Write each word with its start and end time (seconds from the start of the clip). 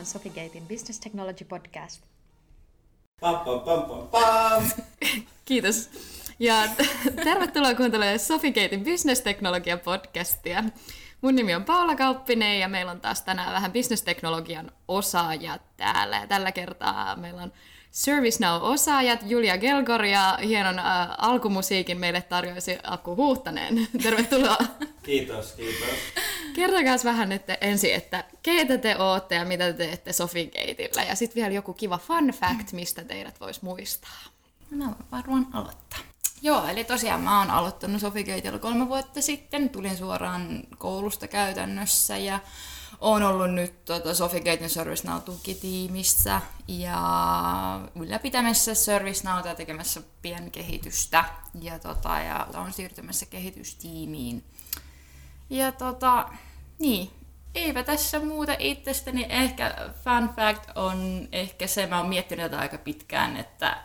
on 0.00 0.06
Sofigatein 0.06 0.66
Business 0.68 1.00
Technology 1.00 1.44
Podcast. 1.44 2.02
Pam, 3.20 3.38
pam, 3.38 3.60
pam, 3.60 3.82
pam, 3.82 4.08
pam. 4.08 4.62
Kiitos. 5.44 5.90
Ja 6.38 6.54
tervetuloa 7.24 7.74
kuuntelemaan 7.74 8.18
Sofigatein 8.18 8.84
Business 8.84 9.20
Teknologia 9.20 9.76
podcastia. 9.76 10.64
Mun 11.20 11.34
nimi 11.34 11.54
on 11.54 11.64
Paula 11.64 11.96
Kauppinen 11.96 12.60
ja 12.60 12.68
meillä 12.68 12.92
on 12.92 13.00
taas 13.00 13.22
tänään 13.22 13.52
vähän 13.52 13.72
bisnesteknologian 13.72 14.72
osaajat 14.88 15.62
täällä. 15.76 16.16
Ja 16.16 16.26
tällä 16.26 16.52
kertaa 16.52 17.16
meillä 17.16 17.42
on 17.42 17.52
ServiceNow-osaajat 17.90 19.20
Julia 19.22 19.58
Gelgor 19.58 20.04
ja 20.04 20.38
hienon 20.42 20.78
äh, 20.78 21.08
alkumusiikin 21.18 22.00
meille 22.00 22.22
tarjoisi 22.22 22.78
Akku 22.82 23.16
Huhtanen. 23.16 23.88
Tervetuloa. 24.02 24.58
Kiitos, 25.02 25.52
kiitos. 25.52 25.88
Kertokaa 26.54 26.96
vähän 27.04 27.32
että 27.32 27.58
ensin, 27.60 27.94
että 27.94 28.24
keitä 28.42 28.78
te 28.78 28.96
ootte 28.96 29.34
ja 29.34 29.44
mitä 29.44 29.64
te 29.64 29.72
teette 29.72 30.12
Sofigateilla. 30.12 31.02
Ja 31.02 31.14
sitten 31.14 31.42
vielä 31.42 31.54
joku 31.54 31.72
kiva 31.72 31.98
fun 31.98 32.28
fact, 32.28 32.72
mistä 32.72 33.04
teidät 33.04 33.40
vois 33.40 33.62
muistaa. 33.62 34.20
Mä 34.70 34.84
voin 34.84 34.96
varmaan 35.12 35.46
aloittaa. 35.52 35.98
Joo, 36.42 36.66
eli 36.66 36.84
tosiaan 36.84 37.20
mä 37.20 37.38
oon 37.38 37.50
aloittanut 37.50 38.00
Sofigateilla 38.00 38.58
kolme 38.58 38.88
vuotta 38.88 39.22
sitten. 39.22 39.68
Tulin 39.68 39.96
suoraan 39.96 40.62
koulusta 40.78 41.28
käytännössä 41.28 42.16
ja 42.16 42.40
oon 43.00 43.22
ollut 43.22 43.50
nyt 43.50 43.84
tota, 43.84 44.14
Sofigatein 44.14 44.70
ServiceNow-tukitiimissä 44.70 46.40
ja 46.68 47.00
ylläpitämässä 48.00 48.74
ServiceNowta 48.74 49.54
tekemässä 49.54 50.02
pienkehitystä 50.22 51.24
ja, 51.60 51.78
tota, 51.78 52.18
ja 52.18 52.46
on 52.54 52.72
siirtymässä 52.72 53.26
kehitystiimiin. 53.26 54.44
Ja 55.50 55.72
tota, 55.72 56.28
niin, 56.78 57.10
eipä 57.54 57.82
tässä 57.82 58.20
muuta 58.20 58.56
itsestäni. 58.58 59.26
Ehkä 59.28 59.74
fun 60.04 60.28
fact 60.36 60.70
on 60.76 61.28
ehkä 61.32 61.66
se, 61.66 61.86
mä 61.86 61.98
oon 61.98 62.08
miettinyt 62.08 62.44
tätä 62.44 62.58
aika 62.58 62.78
pitkään, 62.78 63.36
että 63.36 63.82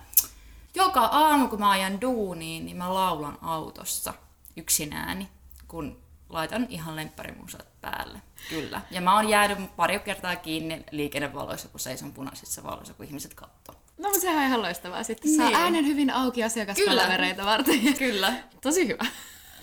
joka 0.76 1.02
aamu 1.02 1.48
kun 1.48 1.60
mä 1.60 1.70
ajan 1.70 2.02
duuniin, 2.02 2.66
niin 2.66 2.78
mä 2.78 2.94
laulan 2.94 3.38
autossa 3.42 4.14
yksinääni, 4.58 5.30
kun 5.68 6.05
laitan 6.30 6.66
ihan 6.70 6.96
lempparimusat 6.96 7.68
päälle. 7.82 8.22
Kyllä. 8.50 8.82
Ja 8.92 9.02
mä 9.02 9.16
oon 9.16 9.30
jäänyt 9.30 9.76
pari 9.76 10.00
kertaa 10.00 10.36
kiinni 10.36 10.84
liikennevaloissa, 10.92 11.68
kun 11.70 11.80
seison 11.80 12.14
punaisissa 12.14 12.64
valoissa, 12.64 12.94
kun 12.94 13.06
ihmiset 13.06 13.34
katsoo. 13.34 13.76
No 13.98 14.04
mutta 14.10 14.20
sehän 14.20 14.38
on 14.40 14.46
ihan 14.48 14.62
loistavaa. 14.62 15.04
Sitten 15.04 15.36
saa 15.36 15.46
Niin. 15.46 15.56
äänen 15.58 15.86
hyvin 15.86 16.12
auki 16.12 16.44
asiakaspalvereita 16.44 17.46
varten. 17.46 17.94
Kyllä. 17.98 18.34
Tosi 18.62 18.88
hyvä. 18.88 19.06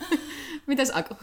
Mites 0.67 0.91
Aku? 0.95 1.15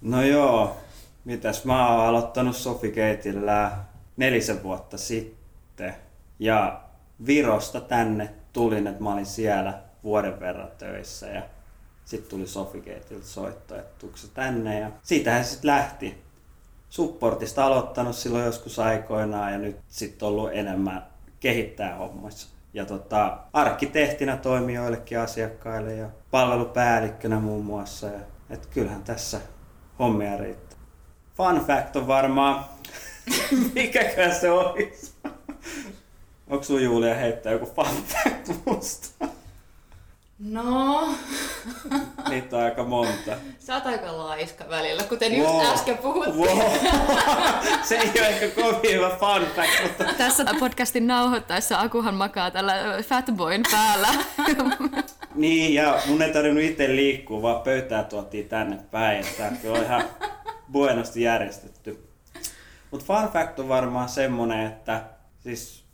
No 0.00 0.22
joo, 0.22 0.76
mitäs 1.24 1.64
mä 1.64 1.88
oon 1.88 2.06
aloittanut 2.06 2.56
Sofigateillä 2.56 3.72
nelisen 4.16 4.62
vuotta 4.62 4.98
sitten. 4.98 5.94
Ja 6.38 6.80
Virosta 7.26 7.80
tänne 7.80 8.34
tulin, 8.52 8.86
että 8.86 9.02
mä 9.02 9.12
olin 9.12 9.26
siellä 9.26 9.82
vuoden 10.04 10.40
verran 10.40 10.70
töissä 10.78 11.26
ja 11.26 11.42
sitten 12.04 12.30
tuli 12.30 12.46
Sofigateilta 12.46 13.26
soitto, 13.26 13.76
että 13.76 13.98
tuutko 13.98 14.18
tänne 14.34 14.80
ja 14.80 14.90
siitähän 15.02 15.44
sitten 15.44 15.70
lähti. 15.70 16.22
Supportista 16.90 17.64
aloittanut 17.64 18.16
silloin 18.16 18.44
joskus 18.44 18.78
aikoinaan 18.78 19.52
ja 19.52 19.58
nyt 19.58 19.76
sitten 19.88 20.28
ollut 20.28 20.50
enemmän 20.52 21.06
kehittää 21.40 21.96
hommassa. 21.96 22.48
Ja 22.74 22.84
tota, 22.84 23.38
arkkitehtinä 23.52 24.36
toimii 24.36 24.74
joillekin 24.74 25.18
asiakkaille 25.18 25.94
ja 25.94 26.08
palvelupäällikkönä 26.30 27.40
muun 27.40 27.64
muassa. 27.64 28.06
Ja, 28.06 28.20
et 28.50 28.66
kyllähän 28.66 29.02
tässä 29.02 29.40
hommia 29.98 30.36
riittää. 30.36 30.78
Fun 31.36 31.64
fact 31.66 31.96
on 31.96 32.06
varmaan, 32.06 32.64
mikäkään 33.74 34.34
se 34.34 34.50
olisi. 34.50 35.12
Onko 36.46 36.64
sun 36.64 36.82
Julia 36.82 37.14
heittää 37.14 37.52
joku 37.52 37.66
fun 37.66 38.04
fact 38.06 38.66
musta? 38.66 39.28
No, 40.38 41.08
Niitä 42.28 42.56
on 42.56 42.62
aika 42.62 42.84
monta. 42.84 43.32
sä 43.58 43.74
oot 43.74 43.86
aika 43.86 44.16
laiska 44.18 44.64
välillä, 44.68 45.02
kuten 45.02 45.36
just 45.36 45.50
Wow. 45.50 45.66
äsken 45.66 45.98
puhuttiin. 45.98 46.36
Wow. 46.36 46.72
Se 47.88 47.94
ei 47.96 48.10
ole 48.18 48.26
ehkä 48.28 48.62
kovin 48.62 48.92
hyvä 48.94 49.08
fun 49.10 49.46
fact, 49.56 49.82
mutta 49.82 50.04
Tässä 50.18 50.44
podcastin 50.60 51.06
nauhoittaessa 51.06 51.80
Akuhan 51.80 52.14
makaa 52.14 52.50
tällä 52.50 52.74
Fatboyn 53.08 53.62
päällä. 53.70 54.08
Niin, 55.34 55.74
ja 55.74 55.98
mun 56.06 56.22
ei 56.22 56.32
tarvinnut 56.32 56.62
itse 56.64 56.88
liikkua, 56.88 57.42
vaan 57.42 57.60
pöytää 57.62 58.04
tuotiin 58.04 58.48
tänne 58.48 58.76
päin. 58.90 59.24
Kyllä 59.62 59.78
on 59.78 59.84
ihan 59.84 60.04
buenosti 60.72 61.22
järjestetty. 61.22 62.08
Mutta 62.90 63.06
fun 63.06 63.28
fact 63.32 63.58
on 63.58 63.68
varmaan 63.68 64.08
semmonen, 64.08 64.66
että 64.66 65.02
siis 65.40 65.84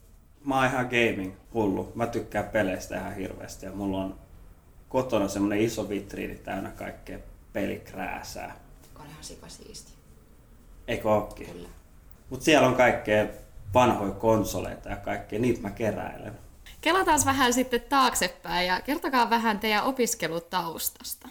mä 0.45 0.57
oon 0.57 0.67
ihan 0.67 0.85
gaming 0.87 1.33
hullu. 1.55 1.93
Mä 1.95 2.07
tykkään 2.07 2.45
peleistä 2.49 2.97
ihan 2.97 3.15
hirveästi 3.15 3.67
ja 3.67 3.73
mulla 3.73 3.99
on 3.99 4.19
kotona 4.89 5.29
semmonen 5.29 5.61
iso 5.61 5.89
vitriini 5.89 6.35
täynnä 6.35 6.71
kaikkea 6.71 7.19
pelikrääsää. 7.53 8.57
On 9.01 9.07
ihan 9.07 9.25
sikasiisti. 9.25 9.93
Eikö 10.89 11.11
ookin? 11.11 11.47
Kyllä. 11.47 11.69
Mut 12.31 12.43
siellä 12.43 12.69
on 12.69 12.75
kaikkea 12.75 13.27
vanhoja 13.75 14.13
konsoleita 14.13 14.89
ja 14.89 14.97
kaikkea, 14.97 15.39
niitä 15.39 15.61
mä 15.61 15.71
keräilen. 15.71 16.39
Kelataan 16.81 17.21
vähän 17.25 17.53
sitten 17.53 17.81
taaksepäin 17.81 18.67
ja 18.67 18.81
kertokaa 18.81 19.31
vähän 19.31 19.61
teidän 19.61 19.85
opiskelutaustasta. 19.85 21.29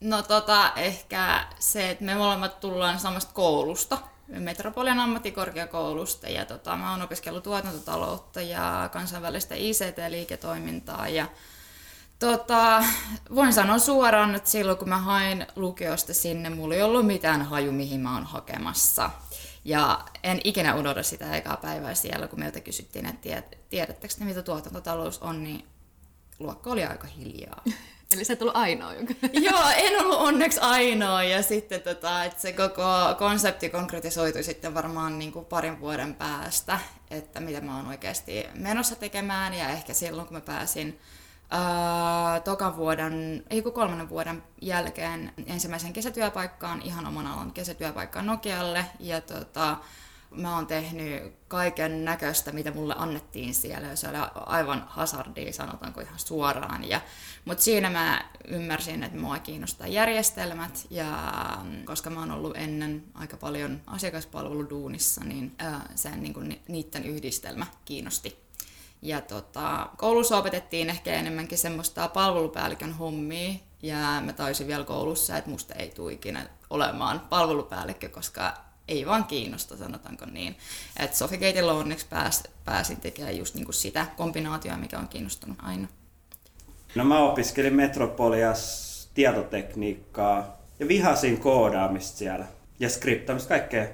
No 0.00 0.22
tota, 0.22 0.72
ehkä 0.76 1.46
se, 1.58 1.90
että 1.90 2.04
me 2.04 2.14
molemmat 2.14 2.60
tullaan 2.60 3.00
samasta 3.00 3.32
koulusta, 3.34 3.98
Metropolian 4.28 5.00
ammattikorkeakoulusta, 5.00 6.28
ja 6.28 6.44
tota, 6.44 6.76
mä 6.76 6.90
oon 6.90 7.02
opiskellut 7.02 7.44
tuotantotaloutta 7.44 8.40
ja 8.40 8.88
kansainvälistä 8.92 9.54
ICT-liiketoimintaa, 9.54 11.08
ja 11.08 11.26
tota, 12.26 12.84
voin 13.34 13.52
sanoa 13.52 13.78
suoraan, 13.78 14.34
että 14.34 14.50
silloin 14.50 14.78
kun 14.78 14.88
mä 14.88 14.98
hain 14.98 15.46
lukiosta 15.56 16.14
sinne, 16.14 16.50
mulla 16.50 16.74
ei 16.74 16.82
ollut 16.82 17.06
mitään 17.06 17.42
haju, 17.42 17.72
mihin 17.72 18.00
mä 18.00 18.14
oon 18.14 18.24
hakemassa. 18.24 19.10
Ja 19.64 20.04
en 20.22 20.40
ikinä 20.44 20.74
unohda 20.74 21.02
sitä 21.02 21.36
ekaa 21.36 21.56
päivää 21.56 21.94
siellä, 21.94 22.28
kun 22.28 22.38
meiltä 22.38 22.60
kysyttiin, 22.60 23.06
että 23.06 23.28
tied- 23.28 23.58
tiedättekö 23.70 24.14
te, 24.18 24.24
mitä 24.24 24.42
tuotantotalous 24.42 25.18
on, 25.18 25.44
niin 25.44 25.64
luokka 26.38 26.70
oli 26.70 26.84
aika 26.84 27.06
hiljaa. 27.06 27.62
Eli 28.14 28.24
sä 28.24 28.32
et 28.32 28.42
ollut 28.42 28.56
ainoa, 28.56 28.94
joka... 28.94 29.14
Joo, 29.50 29.62
en 29.76 30.00
ollut 30.00 30.18
onneksi 30.18 30.60
ainoa. 30.60 31.22
Ja 31.22 31.42
sitten 31.42 31.82
tota, 31.82 32.24
että 32.24 32.40
se 32.40 32.52
koko 32.52 32.84
konsepti 33.18 33.70
konkretisoitui 33.70 34.42
sitten 34.42 34.74
varmaan 34.74 35.18
niin 35.18 35.32
kuin 35.32 35.44
parin 35.44 35.80
vuoden 35.80 36.14
päästä, 36.14 36.80
että 37.10 37.40
mitä 37.40 37.60
mä 37.60 37.76
oon 37.76 37.86
oikeasti 37.86 38.46
menossa 38.54 38.96
tekemään. 38.96 39.54
Ja 39.54 39.68
ehkä 39.68 39.94
silloin, 39.94 40.28
kun 40.28 40.36
mä 40.36 40.40
pääsin 40.40 41.00
tokan 42.44 42.76
vuoden, 42.76 43.44
ei 43.50 43.62
kun 43.62 43.72
kolmannen 43.72 44.08
vuoden 44.08 44.42
jälkeen 44.60 45.32
ensimmäisen 45.46 45.92
kesätyöpaikkaan, 45.92 46.82
ihan 46.82 47.06
oman 47.06 47.26
alan 47.26 47.52
kesätyöpaikkaan 47.52 48.26
Nokialle. 48.26 48.84
Ja 49.00 49.20
tota, 49.20 49.76
mä 50.30 50.54
oon 50.54 50.66
tehnyt 50.66 51.32
kaiken 51.48 52.04
näköistä, 52.04 52.52
mitä 52.52 52.70
mulle 52.70 52.94
annettiin 52.98 53.54
siellä, 53.54 53.96
se 53.96 54.08
oli 54.08 54.16
aivan 54.34 54.84
hazardia, 54.88 55.52
sanotaanko 55.52 56.00
ihan 56.00 56.18
suoraan. 56.18 56.88
Ja, 56.88 57.00
mutta 57.44 57.64
siinä 57.64 57.90
mä 57.90 58.24
ymmärsin, 58.48 59.02
että 59.02 59.18
mua 59.18 59.38
kiinnostaa 59.38 59.86
järjestelmät, 59.86 60.86
ja 60.90 61.06
mm, 61.62 61.84
koska 61.84 62.10
mä 62.10 62.20
oon 62.20 62.30
ollut 62.30 62.56
ennen 62.56 63.04
aika 63.14 63.36
paljon 63.36 63.80
asiakaspalveluduunissa, 63.86 65.24
niin 65.24 65.54
ää, 65.58 65.88
sen 65.94 66.22
niin 66.22 66.34
kuin, 66.34 66.62
niiden 66.68 67.04
yhdistelmä 67.04 67.66
kiinnosti. 67.84 68.41
Ja 69.02 69.20
tota, 69.20 69.88
koulussa 69.96 70.38
opetettiin 70.38 70.90
ehkä 70.90 71.14
enemmänkin 71.14 71.58
semmoista 71.58 72.08
palvelupäällikön 72.08 72.92
hommia, 72.92 73.54
ja 73.82 74.22
mä 74.24 74.32
taisin 74.32 74.66
vielä 74.66 74.84
koulussa, 74.84 75.36
että 75.36 75.50
musta 75.50 75.74
ei 75.74 75.90
tule 75.90 76.12
ikinä 76.12 76.46
olemaan 76.70 77.20
palvelupäällikkö, 77.20 78.08
koska 78.08 78.54
ei 78.88 79.06
vaan 79.06 79.24
kiinnosta, 79.24 79.76
sanotaanko 79.76 80.26
niin. 80.26 80.56
Että 80.98 81.16
Sofigateilla 81.16 81.72
onneksi 81.72 82.06
pääs, 82.10 82.42
pääsin 82.64 83.00
tekemään 83.00 83.36
just 83.36 83.54
niinku 83.54 83.72
sitä 83.72 84.06
kombinaatioa, 84.16 84.76
mikä 84.76 84.98
on 84.98 85.08
kiinnostanut 85.08 85.58
aina. 85.62 85.88
No 86.94 87.04
mä 87.04 87.18
opiskelin 87.18 87.74
Metropolias 87.74 88.92
tietotekniikkaa 89.14 90.56
ja 90.78 90.88
vihasin 90.88 91.40
koodaamista 91.40 92.18
siellä 92.18 92.46
ja 92.80 92.88
skriptaamista, 92.88 93.48
kaikkea 93.48 93.86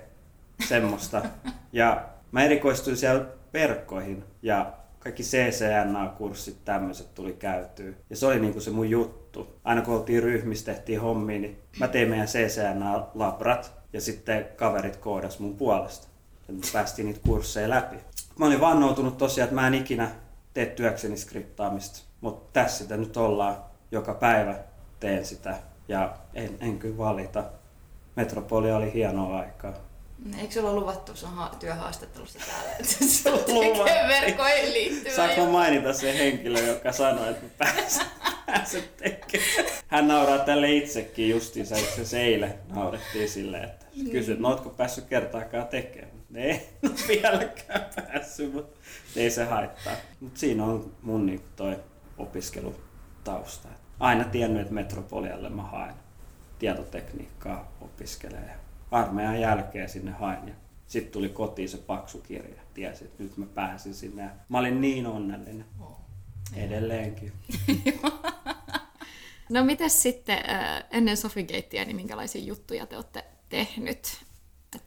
semmoista. 0.69 1.23
Ja 1.73 2.05
mä 2.33 2.45
erikoistuin 2.45 2.97
siellä 2.97 3.25
verkkoihin 3.53 4.25
ja 4.43 4.73
kaikki 5.09 5.23
CCNA-kurssit 5.23 6.65
tämmöiset 6.65 7.15
tuli 7.15 7.33
käytyä. 7.33 7.93
Ja 8.11 8.17
se 8.17 8.27
oli 8.27 8.41
niinku 8.41 8.61
se 8.61 8.71
mun 8.71 8.91
juttu. 8.91 9.59
Aina 9.65 9.83
kun 9.83 9.95
oltiin 9.95 10.23
ryhmissä, 10.23 10.65
tehtiin 10.65 11.01
hommia, 11.01 11.39
niin 11.39 11.59
mä 11.81 11.89
tein 11.89 12.09
meidän 12.09 12.27
CCNA-labrat 12.27 13.71
ja 13.93 14.01
sitten 14.01 14.49
kaverit 14.57 14.97
koodas 14.97 15.39
mun 15.39 15.57
puolesta. 15.57 16.09
Ja 16.49 16.55
me 16.55 16.61
päästiin 16.73 17.07
niitä 17.07 17.21
kursseja 17.27 17.69
läpi. 17.69 17.97
Mä 18.39 18.47
olin 18.47 18.61
vannoutunut 18.61 19.19
tosiaan, 19.19 19.45
että 19.45 19.55
mä 19.55 19.67
en 19.67 19.75
ikinä 19.75 20.11
tee 20.55 20.67
työkseni 20.67 21.17
skriptaamista. 21.17 21.99
Mutta 22.21 22.53
tässä 22.53 22.79
sitä 22.79 22.97
nyt 22.97 23.17
ollaan. 23.17 23.57
Joka 23.91 24.15
päivä 24.15 24.55
teen 25.01 25.25
sitä 25.25 25.57
ja 25.89 26.17
en, 26.35 26.57
en 26.61 26.79
kyllä 26.79 26.99
valita. 26.99 27.45
Metropolia 28.17 28.77
oli 28.77 28.93
hienoa 28.93 29.39
aikaa. 29.39 29.73
Eikö 30.41 30.53
sulla 30.53 30.73
luvattu 30.75 31.17
sun 31.17 31.29
ha- 31.29 31.57
työhaastattelussa 31.61 32.39
täällä, 32.39 32.73
että 32.73 33.05
sulla 33.23 33.39
tekee 33.39 34.09
verkkoihin 34.09 34.73
liittyvää? 34.73 35.17
Saanko 35.17 35.47
mainita 35.47 35.93
se 35.93 36.19
henkilö, 36.19 36.61
joka 36.61 36.93
sanoi, 36.93 37.31
että 37.31 37.47
pääsen 38.47 38.83
tekemään? 38.97 39.73
Hän 39.87 40.09
nauraa 40.09 40.39
tälle 40.39 40.73
itsekin 40.73 41.31
justiinsa, 41.31 41.77
itse 41.77 42.05
se 42.05 42.21
eilen 42.21 42.55
naurettiin 42.75 43.29
silleen, 43.29 43.65
että 43.65 43.87
kysyt, 44.11 44.39
no 44.39 44.49
ootko 44.49 44.71
päässyt 44.71 45.05
kertaakaan 45.05 45.67
tekemään? 45.69 46.13
Ei, 46.35 46.69
no 46.83 46.91
vieläkään 47.09 47.87
päässyt, 47.97 48.53
mutta 48.53 48.81
ei 49.17 49.31
se 49.31 49.45
haittaa. 49.45 49.93
Mutta 50.21 50.41
siinä 50.41 50.65
on 50.65 50.95
mun 51.03 51.27
niin 51.27 51.41
toi 51.57 51.77
opiskelutausta. 52.19 53.69
Aina 54.01 54.25
tiennyt, 54.25 54.63
että 54.63 54.75
Metropolialle 54.75 55.49
mä 55.49 55.63
haen 55.63 55.95
tietotekniikkaa 56.59 57.73
opiskelee. 57.81 58.55
Armeijan 58.91 59.41
jälkeen 59.41 59.89
sinne 59.89 60.11
hain 60.11 60.49
ja 60.49 60.55
sitten 60.87 61.13
tuli 61.13 61.29
kotiin 61.29 61.69
se 61.69 61.77
paksu 61.79 62.19
kirja. 62.19 62.63
Tiesin, 62.75 63.07
että 63.07 63.23
nyt 63.23 63.37
mä 63.37 63.47
pääsin 63.47 63.95
sinne. 63.95 64.23
Ja 64.23 64.31
mä 64.49 64.59
olin 64.59 64.81
niin 64.81 65.07
onnellinen. 65.07 65.67
Edelleenkin. 66.57 67.33
No 69.49 69.65
mites 69.65 70.03
sitten 70.03 70.51
äh, 70.51 70.85
ennen 70.91 71.17
Sofigatea, 71.17 71.85
niin 71.85 71.97
minkälaisia 71.97 72.43
juttuja 72.45 72.87
te 72.87 72.97
olette 72.97 73.25
tehnyt? 73.49 74.25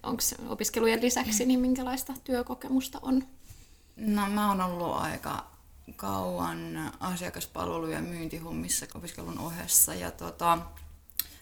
Onko 0.03 0.23
opiskelujen 0.49 1.01
lisäksi, 1.01 1.45
niin 1.45 1.59
minkälaista 1.59 2.13
työkokemusta 2.23 2.99
on? 3.01 3.23
No 3.95 4.29
mä 4.29 4.47
oon 4.47 4.61
ollut 4.61 4.95
aika 4.95 5.45
kauan 5.95 6.91
asiakaspalvelu- 6.99 7.91
ja 7.91 8.01
myyntihommissa 8.01 8.85
opiskelun 8.95 9.39
ohessa. 9.39 9.93
Ja 9.93 10.11
tota, 10.11 10.57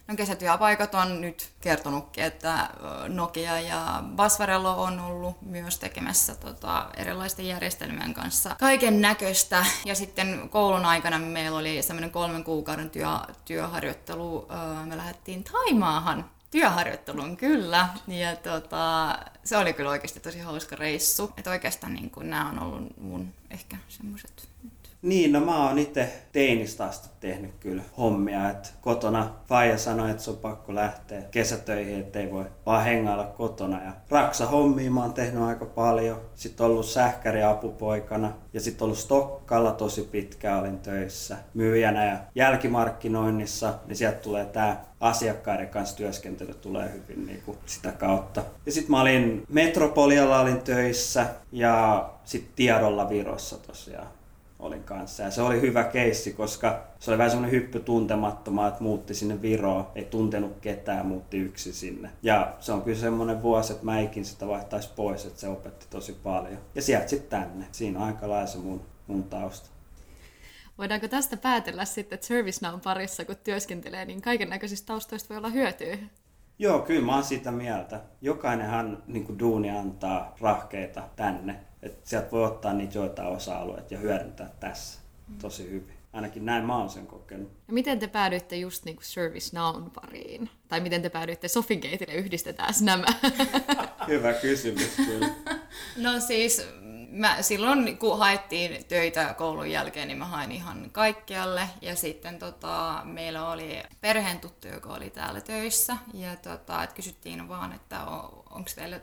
no 0.09 0.15
kesätyöpaikat 0.15 0.95
on 0.95 1.21
nyt 1.21 1.49
kertonutkin, 1.61 2.23
että 2.23 2.69
Nokia 3.07 3.59
ja 3.59 4.03
Basvarello 4.15 4.83
on 4.83 4.99
ollut 4.99 5.41
myös 5.41 5.79
tekemässä 5.79 6.35
tota, 6.35 6.89
erilaisten 6.97 7.47
järjestelmien 7.47 8.13
kanssa 8.13 8.55
kaiken 8.59 9.01
näköistä. 9.01 9.65
Ja 9.85 9.95
sitten 9.95 10.49
koulun 10.49 10.85
aikana 10.85 11.19
meillä 11.19 11.57
oli 11.57 11.81
semmoinen 11.81 12.11
kolmen 12.11 12.43
kuukauden 12.43 12.89
työ, 12.89 13.07
työharjoittelu. 13.45 14.47
Me 14.85 14.97
lähdettiin 14.97 15.43
Taimaahan 15.43 16.25
työharjoitteluun 16.51 17.37
kyllä. 17.37 17.89
Ja 18.07 18.35
tota, 18.35 19.15
se 19.43 19.57
oli 19.57 19.73
kyllä 19.73 19.89
oikeasti 19.89 20.19
tosi 20.19 20.39
hauska 20.39 20.75
reissu. 20.75 21.33
Että 21.37 21.49
oikeastaan 21.49 21.93
niin 21.93 22.09
kun, 22.09 22.29
nämä 22.29 22.49
on 22.49 22.59
ollut 22.59 22.97
mun 22.97 23.33
ehkä 23.51 23.77
semmoiset 23.87 24.49
niin, 25.01 25.31
no 25.31 25.39
mä 25.39 25.67
oon 25.67 25.79
itse 25.79 26.13
teinistä 26.31 26.85
asti 26.85 27.09
tehnyt 27.19 27.51
kyllä 27.59 27.83
hommia, 27.97 28.49
että 28.49 28.69
kotona 28.81 29.31
Faija 29.47 29.77
sanoi, 29.77 30.11
että 30.11 30.23
se 30.23 30.29
on 30.29 30.37
pakko 30.37 30.75
lähteä 30.75 31.21
kesätöihin, 31.21 31.99
ettei 31.99 32.31
voi 32.31 32.45
vaan 32.65 32.83
hengailla 32.83 33.23
kotona. 33.23 33.83
Ja 33.83 33.91
raksa 34.09 34.45
hommia 34.45 34.91
mä 34.91 35.01
oon 35.01 35.13
tehnyt 35.13 35.43
aika 35.43 35.65
paljon. 35.65 36.21
Sitten 36.35 36.65
ollut 36.65 36.85
sähkäri 36.85 37.43
apupoikana 37.43 38.31
ja 38.53 38.61
sitten 38.61 38.85
ollut 38.85 38.97
Stokkalla 38.97 39.71
tosi 39.71 40.01
pitkään 40.01 40.59
olin 40.59 40.79
töissä 40.79 41.37
myyjänä 41.53 42.05
ja 42.05 42.17
jälkimarkkinoinnissa, 42.35 43.73
niin 43.85 43.95
sieltä 43.95 44.17
tulee 44.17 44.45
tää 44.45 44.85
asiakkaiden 44.99 45.69
kanssa 45.69 45.97
työskentely 45.97 46.53
tulee 46.53 46.91
hyvin 46.93 47.25
niin 47.25 47.41
kuin 47.45 47.57
sitä 47.65 47.91
kautta. 47.91 48.43
Ja 48.65 48.71
sitten 48.71 48.91
mä 48.91 49.01
olin 49.01 49.43
Metropolialla 49.49 50.39
olin 50.39 50.61
töissä 50.61 51.25
ja 51.51 52.09
sitten 52.25 52.53
Tiedolla 52.55 53.09
Virossa 53.09 53.57
tosiaan 53.57 54.18
olin 54.59 54.83
kanssa. 54.83 55.23
Ja 55.23 55.31
se 55.31 55.41
oli 55.41 55.61
hyvä 55.61 55.83
keissi, 55.83 56.33
koska 56.33 56.83
se 56.99 57.11
oli 57.11 57.17
vähän 57.17 57.31
semmoinen 57.31 57.61
hyppy 57.61 57.79
tuntemattomaa, 57.79 58.67
että 58.67 58.83
muutti 58.83 59.13
sinne 59.13 59.41
Viroon, 59.41 59.87
ei 59.95 60.05
tuntenut 60.05 60.57
ketään, 60.61 61.05
muutti 61.05 61.37
yksi 61.37 61.73
sinne. 61.73 62.09
Ja 62.23 62.53
se 62.59 62.71
on 62.71 62.81
kyllä 62.81 62.99
semmoinen 62.99 63.41
vuosi, 63.41 63.73
että 63.73 63.85
mä 63.85 63.99
ikin 63.99 64.25
sitä 64.25 64.47
vaihtaisi 64.47 64.89
pois, 64.95 65.25
että 65.25 65.39
se 65.39 65.47
opetti 65.47 65.85
tosi 65.89 66.13
paljon. 66.23 66.59
Ja 66.75 66.81
sieltä 66.81 67.07
sitten 67.07 67.39
tänne. 67.39 67.65
Siinä 67.71 67.99
on 67.99 68.05
aika 68.05 68.29
lailla 68.29 68.47
se 68.47 68.57
mun, 68.57 68.81
mun 69.07 69.23
tausta. 69.23 69.69
Voidaanko 70.77 71.07
tästä 71.07 71.37
päätellä 71.37 71.85
sitten, 71.85 72.15
että 72.15 72.27
ServiceNown 72.27 72.81
parissa, 72.81 73.25
kun 73.25 73.35
työskentelee, 73.43 74.05
niin 74.05 74.21
kaiken 74.21 74.49
näköisistä 74.49 74.87
taustoista 74.87 75.29
voi 75.29 75.37
olla 75.37 75.49
hyötyä? 75.49 75.97
Joo, 76.59 76.79
kyllä 76.79 77.05
mä 77.05 77.13
oon 77.15 77.23
sitä 77.23 77.51
mieltä. 77.51 78.01
Jokainenhan 78.21 79.03
niin 79.07 79.25
kuin 79.25 79.39
duuni 79.39 79.69
antaa 79.69 80.35
rahkeita 80.41 81.03
tänne. 81.15 81.59
Et 81.83 82.07
sieltä 82.07 82.31
voi 82.31 82.45
ottaa 82.45 82.73
niitä 82.73 82.97
joitain 82.97 83.27
osa-alueita 83.27 83.93
ja 83.93 83.99
hyödyntää 83.99 84.49
tässä 84.59 84.99
tosi 85.41 85.63
hyvin. 85.69 85.93
Ainakin 86.13 86.45
näin 86.45 86.65
mä 86.65 86.77
oon 86.77 86.89
sen 86.89 87.07
kokenut. 87.07 87.51
Ja 87.67 87.73
miten 87.73 87.99
te 87.99 88.07
päädyitte 88.07 88.55
just 88.55 88.85
niin 88.85 88.95
kuin 88.95 89.05
ServiceNown 89.05 89.91
pariin? 89.91 90.49
Tai 90.67 90.79
miten 90.79 91.01
te 91.01 91.09
päädyitte 91.09 91.47
Sofigateille 91.47 92.13
yhdistetään 92.13 92.73
nämä? 92.81 93.05
Hyvä 94.07 94.33
kysymys 94.33 94.95
kyllä. 94.95 95.29
No 95.97 96.19
siis 96.19 96.67
mä 97.11 97.41
silloin 97.41 97.97
kun 97.97 98.19
haettiin 98.19 98.85
töitä 98.85 99.33
koulun 99.33 99.71
jälkeen, 99.71 100.07
niin 100.07 100.17
mä 100.17 100.25
hain 100.25 100.51
ihan 100.51 100.89
kaikkialle. 100.91 101.69
Ja 101.81 101.95
sitten 101.95 102.39
tota, 102.39 103.01
meillä 103.03 103.49
oli 103.49 103.83
perheen 104.01 104.39
tuttu, 104.39 104.67
joka 104.67 104.93
oli 104.93 105.09
täällä 105.09 105.41
töissä. 105.41 105.97
Ja 106.13 106.35
tota, 106.35 106.83
et 106.83 106.93
kysyttiin 106.93 107.49
vaan, 107.49 107.73
että 107.73 108.03
on, 108.05 108.43
onko 108.49 108.69
teillä 108.75 108.99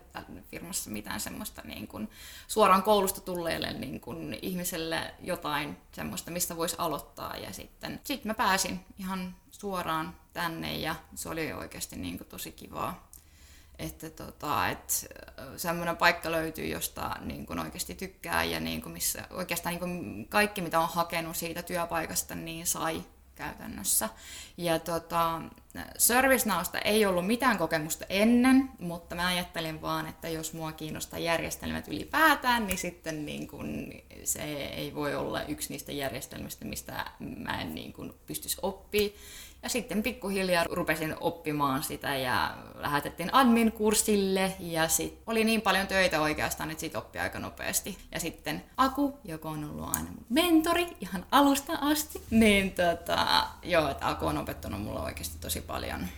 firmassa 0.50 0.90
mitään 0.90 1.20
semmoista 1.20 1.62
niin 1.64 1.88
kun, 1.88 2.08
suoraan 2.48 2.82
koulusta 2.82 3.20
tulleille 3.20 3.72
niin 3.72 4.00
kun, 4.00 4.34
ihmiselle 4.42 5.14
jotain 5.20 5.76
semmoista, 5.92 6.30
mistä 6.30 6.56
voisi 6.56 6.76
aloittaa. 6.78 7.36
Ja 7.36 7.52
sitten 7.52 8.00
sit 8.04 8.24
mä 8.24 8.34
pääsin 8.34 8.80
ihan 8.98 9.34
suoraan 9.50 10.16
tänne 10.32 10.76
ja 10.76 10.94
se 11.14 11.28
oli 11.28 11.52
oikeasti 11.52 11.96
niin 11.96 12.18
kun, 12.18 12.26
tosi 12.26 12.52
kivaa 12.52 13.05
että 13.78 14.10
tota, 14.10 14.68
et 14.68 15.08
semmoinen 15.56 15.96
paikka 15.96 16.32
löytyy, 16.32 16.66
josta 16.66 17.16
niin 17.20 17.46
kun 17.46 17.58
oikeasti 17.58 17.94
tykkää 17.94 18.44
ja 18.44 18.60
niin 18.60 18.82
kun 18.82 18.92
missä 18.92 19.26
oikeastaan 19.30 19.72
niin 19.72 19.80
kun 19.80 20.26
kaikki, 20.28 20.60
mitä 20.60 20.80
on 20.80 20.88
hakenut 20.88 21.36
siitä 21.36 21.62
työpaikasta, 21.62 22.34
niin 22.34 22.66
sai 22.66 23.02
käytännössä. 23.34 24.08
Ja 24.56 24.78
tota, 24.78 25.40
ServiceNowsta 25.98 26.78
ei 26.78 27.06
ollut 27.06 27.26
mitään 27.26 27.58
kokemusta 27.58 28.04
ennen, 28.08 28.70
mutta 28.78 29.14
mä 29.14 29.26
ajattelin 29.26 29.82
vaan, 29.82 30.08
että 30.08 30.28
jos 30.28 30.52
mua 30.52 30.72
kiinnostaa 30.72 31.18
järjestelmät 31.18 31.88
ylipäätään, 31.88 32.66
niin 32.66 32.78
sitten 32.78 33.26
niin 33.26 33.48
kun 33.48 33.92
se 34.24 34.42
ei 34.54 34.94
voi 34.94 35.14
olla 35.14 35.42
yksi 35.42 35.72
niistä 35.72 35.92
järjestelmistä, 35.92 36.64
mistä 36.64 37.04
mä 37.18 37.60
en 37.60 37.74
niin 37.74 37.92
kun 37.92 38.14
pystyisi 38.26 38.58
oppimaan. 38.62 39.12
Ja 39.62 39.70
sitten 39.70 40.02
pikkuhiljaa 40.02 40.64
rupesin 40.70 41.14
oppimaan 41.20 41.82
sitä 41.82 42.16
ja 42.16 42.56
lähetettiin 42.74 43.34
admin-kurssille 43.34 44.52
ja 44.60 44.88
sitten 44.88 45.22
oli 45.26 45.44
niin 45.44 45.62
paljon 45.62 45.86
töitä 45.86 46.20
oikeastaan, 46.20 46.70
että 46.70 46.80
siitä 46.80 46.98
oppi 46.98 47.18
aika 47.18 47.38
nopeasti. 47.38 47.98
Ja 48.12 48.20
sitten 48.20 48.62
Aku, 48.76 49.18
joka 49.24 49.48
on 49.48 49.64
ollut 49.64 49.88
aina 49.88 50.10
mun 50.10 50.26
mentori 50.28 50.86
ihan 51.00 51.26
alusta 51.30 51.72
asti, 51.80 52.22
niin 52.30 52.70
tota, 52.70 53.46
joo, 53.62 53.90
että 53.90 54.08
Aku 54.08 54.26
on 54.26 54.38
opettanut 54.46 54.82
mulle 54.82 55.00
oikeasti 55.00 55.38
tosi 55.38 55.60
paljon, 55.60 56.08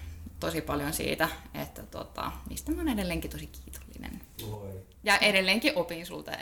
tosi 0.40 0.60
paljon 0.60 0.92
siitä, 0.92 1.28
että 1.54 1.82
tota, 1.82 2.32
mistä 2.48 2.72
mä 2.72 2.78
oon 2.78 2.88
edelleenkin 2.88 3.30
tosi 3.30 3.46
kiitollinen. 3.46 4.20
Oi. 4.50 4.86
Ja 5.04 5.18
edelleenkin 5.18 5.72
opin 5.76 6.06
sulta 6.06 6.32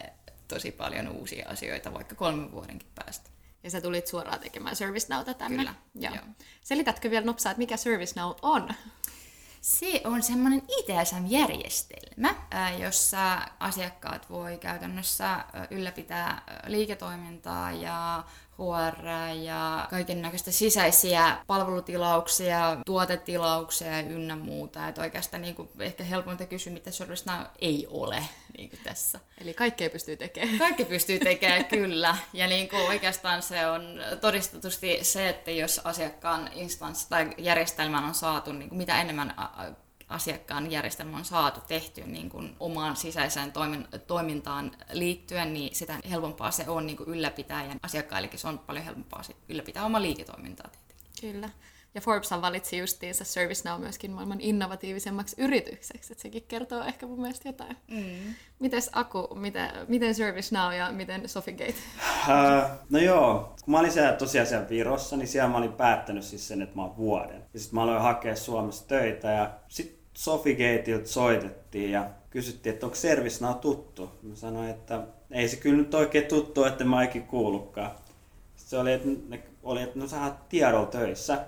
tosi 0.49 0.73
paljon 0.73 1.09
uusia 1.09 1.49
asioita, 1.49 1.95
vaikka 1.95 2.15
kolmen 2.15 2.53
vuodenkin 2.53 2.89
päästä. 2.95 3.31
Ja 3.63 3.71
sä 3.71 3.81
tulit 3.81 4.07
suoraan 4.07 4.41
tekemään 4.41 4.77
ServiceNowta 4.77 5.35
tänne. 5.35 5.57
Kyllä, 5.57 5.75
joo. 5.95 6.15
joo. 6.15 6.25
Selitätkö 6.61 7.11
vielä 7.11 7.27
nopsaa, 7.27 7.53
että 7.53 7.59
mikä 7.59 7.77
ServiceNow 7.77 8.35
on? 8.43 8.69
Se 9.61 10.01
on 10.05 10.23
semmoinen 10.23 10.63
ITSM-järjestelmä, 10.79 12.35
jossa 12.79 13.49
asiakkaat 13.61 14.31
voi 14.31 14.59
käytännössä 14.59 15.45
ylläpitää 15.71 16.43
liiketoimintaa 16.67 17.73
ja 17.73 18.25
HR 18.59 19.07
ja 19.43 19.87
kaiken 19.91 20.23
näköistä 20.23 20.51
sisäisiä 20.51 21.37
palvelutilauksia, 21.47 22.77
tuotetilauksia 22.87 24.01
ynnä 24.01 24.37
muuta. 24.37 24.89
Että 24.89 25.03
oikeastaan 25.03 25.43
niin 25.43 25.55
kuin, 25.55 25.69
ehkä 25.81 26.05
helpointa 26.05 26.47
kysyä, 26.47 26.73
mitä 26.73 26.91
ServiceNow 26.91 27.47
ei 27.59 27.87
ole 27.91 28.23
niin 28.59 28.71
kuin 28.71 28.81
tässä. 28.85 29.21
Eli 29.41 29.55
kaikkea 29.55 29.91
pystyy 29.91 30.17
tekemään. 30.17 30.59
Kaikki 30.59 30.85
pystyy 30.85 31.19
tekemään, 31.19 31.65
kyllä. 31.77 32.17
Ja 32.33 32.47
niin 32.47 32.69
kuin 32.69 32.83
oikeastaan 32.83 33.43
se 33.43 33.67
on 33.67 34.01
todistetusti 34.21 34.99
se, 35.05 35.29
että 35.29 35.51
jos 35.51 35.81
asiakkaan 35.85 36.51
instanssi 36.53 37.07
tai 37.09 37.31
järjestelmän 37.39 38.05
on 38.05 38.15
saatu, 38.15 38.53
niin 38.53 38.69
kuin 38.69 38.79
mitä 38.79 39.01
enemmän 39.01 39.35
asiakkaan 40.09 40.71
järjestelmä 40.71 41.17
on 41.17 41.25
saatu 41.25 41.61
tehtyä 41.69 42.07
niin 42.07 42.29
kuin 42.29 42.57
omaan 42.61 42.97
sisäiseen 42.97 43.53
toimin, 43.53 43.89
toimintaan 44.07 44.73
liittyen, 44.93 45.55
niin 45.55 45.75
sitä 45.75 45.99
helpompaa 46.11 46.51
se 46.51 46.65
on 46.69 46.87
niin 46.87 46.97
kuin 46.97 47.09
ylläpitää 47.09 47.65
ja 47.65 47.75
asiakkaillekin 47.83 48.39
se 48.39 48.49
on 48.49 48.59
paljon 48.59 48.85
helpompaa 48.85 49.23
ylläpitää 49.49 49.85
omaa 49.85 50.03
liiketoimintaa. 50.03 50.69
Tietenkin. 50.69 51.33
Kyllä. 51.33 51.51
Ja 51.97 52.01
Forbes 52.01 52.31
valitsi 52.31 52.79
justiinsa 52.79 53.25
ServiceNow 53.25 53.81
myöskin 53.81 54.11
maailman 54.11 54.41
innovatiivisemmaksi 54.41 55.37
yritykseksi, 55.39 56.13
että 56.13 56.23
sekin 56.23 56.43
kertoo 56.49 56.85
ehkä 56.85 57.07
mun 57.07 57.21
mielestä 57.21 57.49
jotain. 57.49 57.77
Mm. 57.89 58.35
Mites 58.59 58.91
Aku, 58.93 59.35
miten, 59.35 59.71
miten 59.89 60.15
ServiceNow 60.15 60.75
ja 60.75 60.93
miten 60.93 61.29
Sofigate? 61.29 61.75
Uh, 62.29 62.71
no 62.91 62.99
joo, 62.99 63.55
kun 63.65 63.73
mä 63.73 63.81
olin 63.81 63.93
siellä 63.93 64.13
tosiaan 64.13 64.47
siellä 64.47 64.69
Virossa, 64.69 65.17
niin 65.17 65.29
siellä 65.29 65.51
mä 65.51 65.59
olin 65.59 65.73
päättänyt 65.73 66.25
siis 66.25 66.49
sen, 66.49 66.63
että 66.63 66.77
mä 66.77 66.83
oon 66.83 66.97
vuoden. 66.97 67.43
Ja 67.55 67.61
sitten 67.61 67.75
mä 67.75 67.83
aloin 67.83 68.03
hakea 68.03 68.37
Suomessa 68.37 68.89
töitä 68.89 69.31
ja 69.31 69.51
sitten 69.69 69.96
Sofigateilta 70.17 71.09
soitettiin 71.09 71.91
ja 71.91 72.11
kysyttiin, 72.31 72.73
että 72.73 72.87
onko 72.87 72.97
ServiceNow 72.97 73.55
tuttu. 73.55 74.11
Mä 74.23 74.35
sanoin, 74.35 74.71
että 74.71 75.03
ei 75.31 75.49
se 75.49 75.57
kyllä 75.57 75.77
nyt 75.77 75.95
oikein 75.95 76.27
tuttu, 76.27 76.65
että 76.65 76.85
mä 76.85 77.03
eikin 77.03 77.27
kuullutkaan. 77.27 77.91
Sitten 78.57 78.71
se 78.71 78.79
oli, 78.79 78.93
että, 78.93 79.09
ne, 79.29 79.43
oli, 79.63 79.83
että 79.83 79.99
no 79.99 80.09
sä 80.09 80.33
tiedolla 80.49 80.87
töissä. 80.87 81.45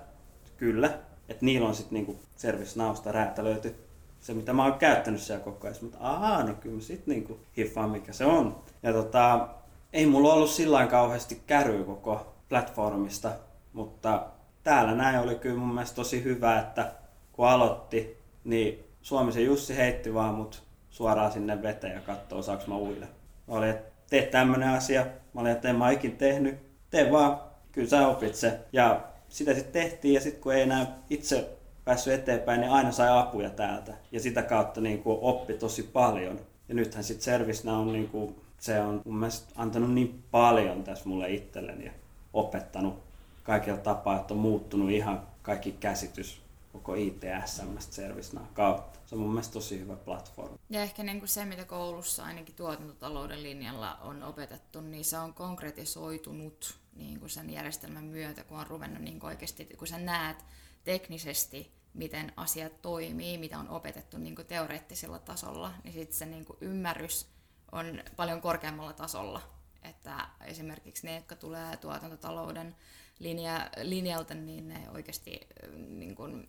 Kyllä. 0.57 0.99
Että 1.29 1.45
niillä 1.45 1.69
on 1.69 1.75
sitten 1.75 1.95
niinku 1.95 2.19
ServiceNowsta 2.37 3.13
räätälöity 3.13 3.75
se, 4.21 4.35
mitä 4.35 4.53
mä 4.53 4.65
oon 4.65 4.79
käyttänyt 4.79 5.21
siellä 5.21 5.45
koko 5.45 5.67
ajan. 5.67 5.77
Mutta 5.83 5.99
ahaa, 6.01 6.43
no 6.43 6.55
kyllä 6.55 6.77
mä 6.77 6.83
sit 6.83 7.07
niinku 7.07 7.41
hiffaan, 7.57 7.91
mikä 7.91 8.13
se 8.13 8.25
on. 8.25 8.63
Ja 8.83 8.93
tota, 8.93 9.49
ei 9.93 10.07
mulla 10.07 10.35
ollut 10.35 10.51
sillä 10.51 10.87
kauheasti 10.87 11.43
käryä 11.47 11.85
koko 11.85 12.35
platformista, 12.49 13.33
mutta 13.73 14.27
täällä 14.63 14.95
näin 14.95 15.19
oli 15.19 15.35
kyllä 15.35 15.59
mun 15.59 15.75
mielestä 15.75 15.97
tosi 15.97 16.25
hyvä, 16.25 16.59
että 16.59 16.93
kun 17.33 17.49
aloitti, 17.49 18.18
niin 18.49 18.85
Suomisen 19.03 19.45
Jussi 19.45 19.77
heitti 19.77 20.15
vaan 20.15 20.35
mut 20.35 20.63
suoraan 20.91 21.33
sinne 21.33 21.63
veteen 21.63 21.95
ja 21.95 22.01
katsoo, 22.01 22.43
saaks 22.43 22.67
mä 22.67 22.77
uille. 22.77 23.07
Mä 23.47 23.55
olin, 23.55 23.71
että 23.71 23.91
tee 24.11 24.23
tämmönen 24.23 24.69
asia. 24.69 25.07
Mä 25.35 25.41
olin, 25.41 25.53
että 25.53 25.69
en 25.69 25.77
mä 25.77 25.91
ikin 25.91 26.17
tehnyt. 26.17 26.55
Tee 26.91 27.13
vaan, 27.13 27.41
kyllä 27.73 27.89
sä 27.89 28.09
opit 28.09 28.35
se. 28.35 28.59
Ja 28.73 29.01
sitä 29.29 29.55
sitten 29.55 29.83
tehtiin 29.83 30.15
ja 30.15 30.21
sitten 30.21 30.43
kun 30.43 30.55
ei 30.55 30.63
enää 30.63 30.99
itse 31.11 31.49
päässyt 31.85 32.13
eteenpäin, 32.15 32.61
niin 32.61 32.73
aina 32.73 32.93
sai 32.93 33.19
apuja 33.19 33.51
täältä. 33.51 33.95
Ja 34.13 34.21
sitä 34.21 34.43
kautta 34.43 34.81
niin 34.81 35.03
kuin 35.03 35.19
oppi 35.21 35.55
tosi 35.55 35.83
paljon. 35.83 36.41
Ja 36.69 36.75
nythän 36.75 37.05
sitten 37.05 37.25
ServiceNow 37.25 37.81
on, 37.81 37.93
niin 37.93 38.09
kuin, 38.09 38.37
se 38.59 38.81
on 38.81 39.03
mun 39.05 39.19
mielestä 39.19 39.53
antanut 39.57 39.93
niin 39.95 40.23
paljon 40.31 40.85
tässä 40.85 41.09
mulle 41.09 41.31
itselleni 41.31 41.85
ja 41.85 41.93
opettanut 42.33 43.03
kaikilla 43.43 43.79
tapaa, 43.79 44.21
että 44.21 44.35
on 44.35 44.41
muuttunut 44.41 44.91
ihan 44.91 45.23
kaikki 45.43 45.73
käsitys 45.73 46.48
koko 46.79 46.95
ITSM 46.95 47.79
ServiceNow 47.79 48.47
kautta. 48.55 48.99
Se 49.07 49.15
on 49.15 49.21
mun 49.21 49.31
mielestä 49.31 49.53
tosi 49.53 49.81
hyvä 49.81 49.97
platformi. 49.97 50.59
Ja 50.71 50.83
ehkä 50.83 51.03
niin 51.03 51.19
kuin 51.19 51.29
se, 51.29 51.45
mitä 51.45 51.65
koulussa 51.65 52.25
ainakin 52.25 52.55
tuotantotalouden 52.55 53.43
linjalla 53.43 53.95
on 53.95 54.23
opetettu, 54.23 54.81
niin 54.81 55.05
se 55.05 55.19
on 55.19 55.35
konkretisoitunut 55.35 56.75
niin 56.97 57.21
kuin 57.21 57.31
sen 57.31 57.51
järjestelmän 57.51 58.05
myötä, 58.05 58.45
kun 58.45 58.59
on 58.59 58.67
ruvennut 58.67 59.03
niin 59.03 59.21
kuin 59.21 59.29
oikeasti, 59.29 59.65
kun 59.65 59.89
sä 59.89 59.99
näet 59.99 60.45
teknisesti, 60.85 61.73
miten 61.95 62.33
asiat 62.37 62.83
toimii, 62.83 63.39
mitä 63.39 63.59
on 63.59 63.69
opetettu 63.69 64.19
niin 64.19 64.35
kuin 64.35 64.47
teoreettisella 64.47 65.19
tasolla, 65.19 65.73
niin 65.85 65.95
sitten 65.95 66.19
se 66.19 66.27
niin 66.27 66.45
kuin 66.45 66.57
ymmärrys 66.61 67.27
on 67.73 68.03
paljon 68.17 68.41
korkeammalla 68.41 68.93
tasolla. 68.93 69.41
Että 69.83 70.27
esimerkiksi 70.45 71.07
ne, 71.07 71.15
jotka 71.15 71.37
tulee 71.37 71.77
tuotantotalouden 71.77 72.77
linja, 73.19 73.71
linjalta, 73.83 74.35
niin 74.35 74.69
ne 74.69 74.91
oikeasti 74.95 75.41
niin 75.77 76.15
kuin, 76.15 76.49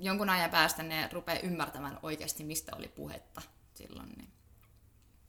jonkun 0.00 0.30
ajan 0.30 0.50
päästä 0.50 0.82
ne 0.82 1.08
rupeaa 1.12 1.38
ymmärtämään 1.38 1.98
oikeasti, 2.02 2.44
mistä 2.44 2.76
oli 2.76 2.88
puhetta 2.88 3.42
silloin. 3.74 4.08
Niin. 4.08 4.28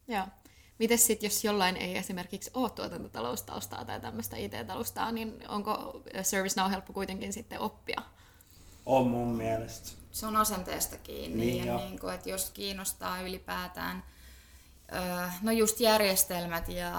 Joo. 0.08 0.26
Miten 0.78 0.98
sitten, 0.98 1.26
jos 1.26 1.44
jollain 1.44 1.76
ei 1.76 1.98
esimerkiksi 1.98 2.50
ole 2.54 2.70
tuotantotaloustaustaa 2.70 3.84
tai 3.84 4.00
tämmöistä 4.00 4.36
IT-taustaa, 4.36 5.12
niin 5.12 5.38
onko 5.48 6.02
ServiceNow 6.22 6.70
helppo 6.70 6.92
kuitenkin 6.92 7.32
sitten 7.32 7.60
oppia? 7.60 8.02
On 8.86 9.06
mun 9.06 9.28
mielestä. 9.28 9.90
Se 10.12 10.26
on 10.26 10.36
asenteesta 10.36 10.96
kiinni. 10.98 11.44
Niin 11.46 11.66
ja 11.66 11.76
niin 11.76 11.98
kuin, 11.98 12.14
että 12.14 12.30
jos 12.30 12.50
kiinnostaa 12.50 13.20
ylipäätään 13.20 14.04
no 15.42 15.52
just 15.52 15.80
järjestelmät 15.80 16.68
ja 16.68 16.92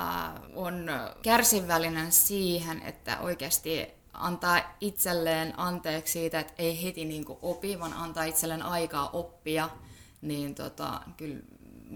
on 0.56 0.89
kärsivällinen 1.22 2.12
siihen, 2.12 2.82
että 2.82 3.20
oikeasti 3.20 3.88
antaa 4.13 4.75
itselleen 4.82 5.53
anteeksi 5.58 6.13
siitä, 6.13 6.39
että 6.39 6.53
ei 6.58 6.84
heti 6.84 7.05
niin 7.05 7.25
opi, 7.41 7.79
vaan 7.79 7.93
antaa 7.93 8.24
itselleen 8.24 8.63
aikaa 8.63 9.10
oppia, 9.10 9.70
niin 10.22 10.55
tota, 10.55 11.01
kyllä 11.17 11.39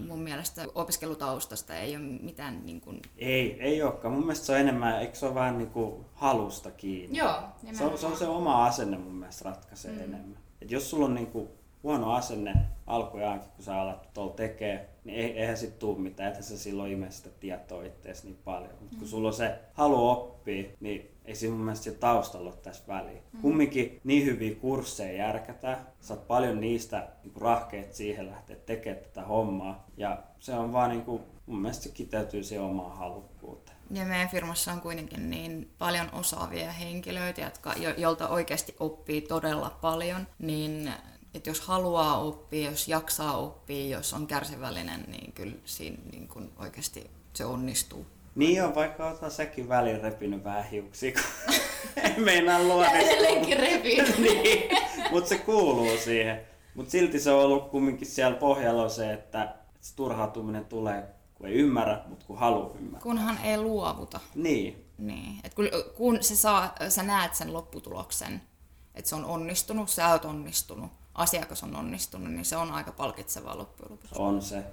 mun 0.06 0.18
mielestä 0.18 0.66
opiskelutaustasta 0.74 1.74
ei 1.76 1.96
ole 1.96 2.04
mitään... 2.04 2.66
Niin 2.66 2.80
kuin... 2.80 3.02
Ei, 3.16 3.62
ei 3.62 3.82
olekaan. 3.82 4.14
Mun 4.14 4.22
mielestä 4.22 4.46
se 4.46 4.52
on 4.52 4.58
enemmän, 4.58 5.00
eikö 5.00 5.14
se 5.14 5.26
ole 5.26 5.34
vähän 5.34 5.58
niin 5.58 5.70
kuin 5.70 6.04
halusta 6.14 6.70
kiinni? 6.70 7.18
Joo, 7.18 7.34
se 7.72 7.84
on, 7.84 7.98
se 7.98 8.06
on 8.06 8.16
se 8.16 8.26
oma 8.26 8.66
asenne 8.66 8.98
mun 8.98 9.14
mielestä 9.14 9.44
ratkaisee 9.44 9.92
mm. 9.92 9.98
enemmän. 9.98 10.38
Et 10.62 10.70
jos 10.70 10.90
sulla 10.90 11.04
on 11.04 11.14
niin 11.14 11.26
kuin 11.26 11.48
huono 11.82 12.12
asenne 12.12 12.54
alkujaankin, 12.86 13.50
kun 13.56 13.64
sä 13.64 13.80
alat 13.80 14.14
tuolla 14.14 14.32
tekee, 14.32 14.88
niin 15.04 15.18
eihän 15.18 15.56
sit 15.56 15.78
tuu 15.78 15.96
mitään, 15.96 16.32
että 16.32 16.42
sä 16.42 16.58
silloin 16.58 16.92
ime 16.92 17.10
sitä 17.10 17.30
tietoa 17.40 17.82
niin 17.82 18.38
paljon. 18.44 18.72
Mutta 18.80 18.96
kun 18.96 19.06
mm. 19.06 19.10
sulla 19.10 19.28
on 19.28 19.34
se 19.34 19.58
halu 19.72 20.08
oppia, 20.08 20.70
niin 20.80 21.10
ei 21.28 21.34
siinä 21.34 21.54
mun 21.54 21.64
mielestä 21.64 21.92
taustalla 21.92 22.50
ole 22.50 22.56
tässä 22.56 22.84
väliä. 22.88 23.20
Mm. 23.32 23.40
Kumminkin 23.40 24.00
niin 24.04 24.26
hyviä 24.26 24.54
kursseja 24.54 25.12
järkätään, 25.12 25.86
saat 26.00 26.26
paljon 26.26 26.60
niistä 26.60 27.08
niin 27.24 27.32
rahkeet 27.40 27.94
siihen 27.94 28.30
lähteä 28.30 28.56
tekemään 28.56 29.04
tätä 29.04 29.22
hommaa. 29.22 29.86
Ja 29.96 30.22
se 30.38 30.54
on 30.54 30.72
vaan 30.72 30.90
niin 30.90 31.02
kuin, 31.02 31.22
mun 31.46 31.62
mielestä 31.62 31.82
se 31.82 31.88
kiteytyy 31.88 32.42
siihen 32.42 32.64
omaan 32.64 32.96
halukkuuteen. 32.96 33.78
Ja 33.90 34.04
meidän 34.04 34.28
firmassa 34.28 34.72
on 34.72 34.80
kuitenkin 34.80 35.30
niin 35.30 35.70
paljon 35.78 36.14
osaavia 36.14 36.72
henkilöitä, 36.72 37.40
jotka, 37.40 37.72
jo, 37.72 37.90
jolta 37.96 38.28
oikeasti 38.28 38.76
oppii 38.80 39.20
todella 39.20 39.78
paljon, 39.80 40.26
niin 40.38 40.92
että 41.34 41.50
jos 41.50 41.60
haluaa 41.60 42.20
oppia, 42.20 42.70
jos 42.70 42.88
jaksaa 42.88 43.36
oppia, 43.36 43.96
jos 43.96 44.14
on 44.14 44.26
kärsivällinen, 44.26 45.04
niin 45.08 45.32
kyllä 45.32 45.56
siinä 45.64 45.98
niin 46.12 46.28
kun 46.28 46.52
oikeasti 46.58 47.10
se 47.32 47.44
onnistuu. 47.44 48.06
Niin 48.34 48.64
on, 48.64 48.74
vaikka 48.74 49.10
otan 49.10 49.30
säkin 49.30 49.68
väliin 49.68 50.00
repinyt 50.00 50.44
vähän 50.44 50.64
hiuksia, 50.64 51.12
kun 51.12 51.54
ei 52.04 52.20
meinaa 52.20 52.62
luoda. 52.62 52.90
Edelleenkin 52.90 53.56
repinyt. 53.56 54.18
niin, 54.42 54.70
mutta 55.10 55.28
se 55.28 55.38
kuuluu 55.38 55.96
siihen. 56.04 56.40
Mutta 56.74 56.90
silti 56.90 57.20
se 57.20 57.30
on 57.30 57.44
ollut 57.44 57.70
kumminkin 57.70 58.06
siellä 58.06 58.36
pohjalla 58.36 58.88
se, 58.88 59.12
että 59.12 59.54
se 59.80 59.96
turhautuminen 59.96 60.64
tulee, 60.64 61.04
kun 61.34 61.46
ei 61.46 61.54
ymmärrä, 61.54 62.00
mutta 62.08 62.24
kun 62.26 62.38
haluaa 62.38 62.70
ymmärtää. 62.74 63.00
Kunhan 63.00 63.38
ei 63.44 63.58
luovuta. 63.58 64.20
Niin. 64.34 64.84
Niin. 64.98 65.40
Et 65.44 65.54
kun, 65.54 65.68
kun 65.96 66.22
se 66.22 66.36
saa, 66.36 66.74
sä 66.88 67.02
näet 67.02 67.34
sen 67.34 67.52
lopputuloksen, 67.52 68.42
että 68.94 69.08
se 69.08 69.14
on 69.14 69.24
onnistunut, 69.24 69.88
sä 69.88 70.08
oot 70.08 70.24
onnistunut, 70.24 70.90
asiakas 71.14 71.62
on 71.62 71.76
onnistunut, 71.76 72.32
niin 72.32 72.44
se 72.44 72.56
on 72.56 72.70
aika 72.70 72.92
palkitsevaa 72.92 73.58
loppujen 73.58 73.92
lopuksi. 73.92 74.14
On 74.18 74.42
se. 74.42 74.64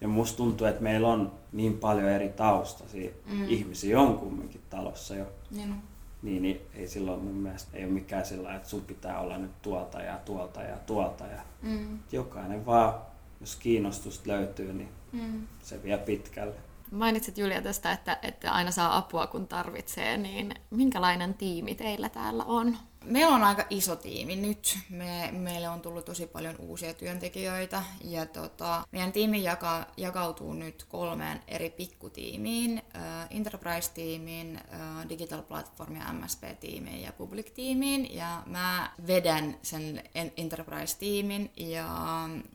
Ja 0.00 0.08
musta 0.08 0.36
tuntuu, 0.36 0.66
että 0.66 0.82
meillä 0.82 1.08
on 1.08 1.32
niin 1.52 1.78
paljon 1.78 2.08
eri 2.08 2.28
taustaisia 2.28 3.10
mm. 3.32 3.48
ihmisiä 3.48 4.00
on 4.00 4.18
kumminkin 4.18 4.60
talossa 4.70 5.14
jo. 5.14 5.26
Niin. 5.50 5.74
Niin, 6.22 6.42
niin 6.42 6.60
ei 6.74 6.88
silloin 6.88 7.24
mun 7.24 7.34
mielestä 7.34 7.76
ei 7.76 7.84
ole 7.84 7.92
mikään 7.92 8.26
sillä 8.26 8.54
että 8.54 8.68
sun 8.68 8.80
pitää 8.80 9.20
olla 9.20 9.38
nyt 9.38 9.62
tuolta 9.62 10.00
ja 10.02 10.18
tuolta 10.24 10.62
ja 10.62 10.76
tuolta. 10.76 11.26
Ja 11.26 11.40
mm. 11.62 11.98
Jokainen 12.12 12.66
vaan, 12.66 12.94
jos 13.40 13.56
kiinnostusta 13.56 14.28
löytyy, 14.28 14.72
niin 14.72 14.88
mm. 15.12 15.46
se 15.62 15.82
vie 15.82 15.98
pitkälle. 15.98 16.54
Mainitsit 16.90 17.38
Julia 17.38 17.62
tästä, 17.62 17.92
että, 17.92 18.18
että 18.22 18.52
aina 18.52 18.70
saa 18.70 18.96
apua 18.96 19.26
kun 19.26 19.46
tarvitsee, 19.46 20.16
niin 20.16 20.54
minkälainen 20.70 21.34
tiimi 21.34 21.74
teillä 21.74 22.08
täällä 22.08 22.44
on? 22.44 22.76
Meillä 23.04 23.34
on 23.34 23.42
aika 23.42 23.64
iso 23.70 23.96
tiimi 23.96 24.36
nyt. 24.36 24.78
Me, 24.90 25.28
meille 25.32 25.68
on 25.68 25.80
tullut 25.80 26.04
tosi 26.04 26.26
paljon 26.26 26.56
uusia 26.58 26.94
työntekijöitä 26.94 27.82
ja 28.04 28.26
tota, 28.26 28.84
meidän 28.92 29.12
tiimi 29.12 29.42
jaka, 29.42 29.86
jakautuu 29.96 30.52
nyt 30.52 30.84
kolmeen 30.88 31.42
eri 31.48 31.70
pikkutiimiin. 31.70 32.82
Äh, 32.96 33.28
Enterprise-tiimiin, 33.30 34.56
äh, 34.56 35.08
Digital 35.08 35.42
Platform 35.42 35.96
ja 35.96 36.12
MSP-tiimiin 36.12 37.02
ja 37.02 37.12
Public-tiimiin. 37.12 38.14
Ja 38.14 38.42
mä 38.46 38.90
vedän 39.06 39.56
sen 39.62 40.02
Enterprise-tiimin 40.36 41.50
ja 41.56 41.88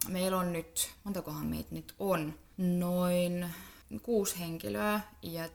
meillä 0.07 0.37
on 0.37 0.53
nyt, 0.53 0.91
montakohan 1.03 1.45
meitä 1.47 1.75
nyt 1.75 1.93
on, 1.99 2.33
noin 2.57 3.45
kuusi 4.03 4.39
henkilöä 4.39 4.99
ja 5.21 5.49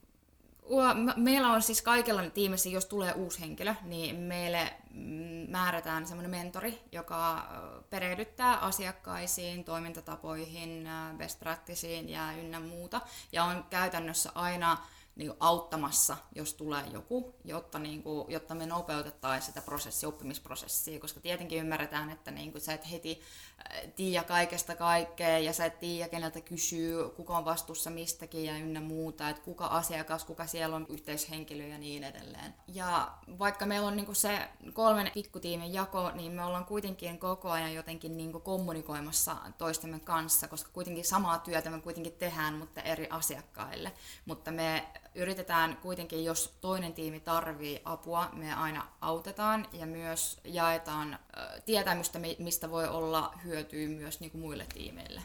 Meillä 1.16 1.48
on 1.48 1.62
siis 1.62 1.82
kaikilla 1.82 2.30
tiimissä, 2.30 2.68
jos 2.68 2.86
tulee 2.86 3.12
uusi 3.12 3.40
henkilö, 3.40 3.74
niin 3.82 4.16
meille 4.16 4.72
mm, 4.90 5.50
määrätään 5.50 6.06
semmoinen 6.06 6.30
mentori, 6.30 6.82
joka 6.92 7.48
perehdyttää 7.90 8.56
asiakkaisiin, 8.56 9.64
toimintatapoihin, 9.64 10.88
best 11.16 11.38
practiceen 11.38 12.08
ja 12.08 12.32
ynnä 12.32 12.60
muuta. 12.60 13.00
Ja 13.32 13.44
on 13.44 13.64
käytännössä 13.70 14.30
aina 14.34 14.76
niin 15.20 15.32
auttamassa, 15.40 16.16
jos 16.34 16.54
tulee 16.54 16.84
joku, 16.92 17.34
jotta, 17.44 17.78
niin 17.78 18.02
kuin, 18.02 18.30
jotta 18.30 18.54
me 18.54 18.66
nopeutettaisiin 18.66 19.46
sitä 19.46 19.60
prosessia, 19.60 20.08
oppimisprosessia, 20.08 21.00
koska 21.00 21.20
tietenkin 21.20 21.58
ymmärretään, 21.58 22.10
että 22.10 22.30
niin 22.30 22.52
kuin, 22.52 22.62
sä 22.62 22.74
et 22.74 22.90
heti 22.90 23.20
äh, 23.58 23.92
tiedä 23.96 24.24
kaikesta 24.24 24.74
kaikkea 24.74 25.38
ja 25.38 25.52
sä 25.52 25.64
et 25.64 25.80
tiedä, 25.80 26.08
keneltä 26.08 26.40
kysyy, 26.40 27.08
kuka 27.08 27.38
on 27.38 27.44
vastuussa 27.44 27.90
mistäkin 27.90 28.44
ja 28.44 28.56
ynnä 28.56 28.80
muuta, 28.80 29.28
että 29.28 29.42
kuka 29.42 29.66
asiakas, 29.66 30.24
kuka 30.24 30.46
siellä 30.46 30.76
on 30.76 30.86
yhteishenkilö 30.88 31.66
ja 31.66 31.78
niin 31.78 32.04
edelleen. 32.04 32.54
Ja 32.68 33.10
vaikka 33.38 33.66
meillä 33.66 33.88
on 33.88 33.96
niin 33.96 34.06
kuin 34.06 34.16
se 34.16 34.48
kolmen 34.72 35.10
pikkutiimin 35.14 35.72
jako, 35.72 36.10
niin 36.10 36.32
me 36.32 36.44
ollaan 36.44 36.64
kuitenkin 36.64 37.18
koko 37.18 37.50
ajan 37.50 37.74
jotenkin 37.74 38.16
niin 38.16 38.32
kuin 38.32 38.42
kommunikoimassa 38.42 39.36
toistemme 39.58 40.00
kanssa, 40.00 40.48
koska 40.48 40.70
kuitenkin 40.72 41.04
samaa 41.04 41.38
työtä 41.38 41.70
me 41.70 41.80
kuitenkin 41.80 42.12
tehdään, 42.12 42.54
mutta 42.54 42.80
eri 42.80 43.06
asiakkaille. 43.10 43.92
Mutta 44.26 44.50
me 44.50 44.86
yritetään 45.14 45.76
kuitenkin, 45.82 46.24
jos 46.24 46.54
toinen 46.60 46.92
tiimi 46.92 47.20
tarvii 47.20 47.80
apua, 47.84 48.28
me 48.32 48.54
aina 48.54 48.86
autetaan 49.00 49.66
ja 49.72 49.86
myös 49.86 50.40
jaetaan 50.44 51.18
tietämystä, 51.64 52.18
mistä 52.38 52.70
voi 52.70 52.88
olla 52.88 53.34
hyötyä 53.44 53.88
myös 53.88 54.20
niin 54.20 54.30
kuin 54.30 54.40
muille 54.40 54.66
tiimeille. 54.74 55.20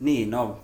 Niin, 0.00 0.30
no 0.30 0.60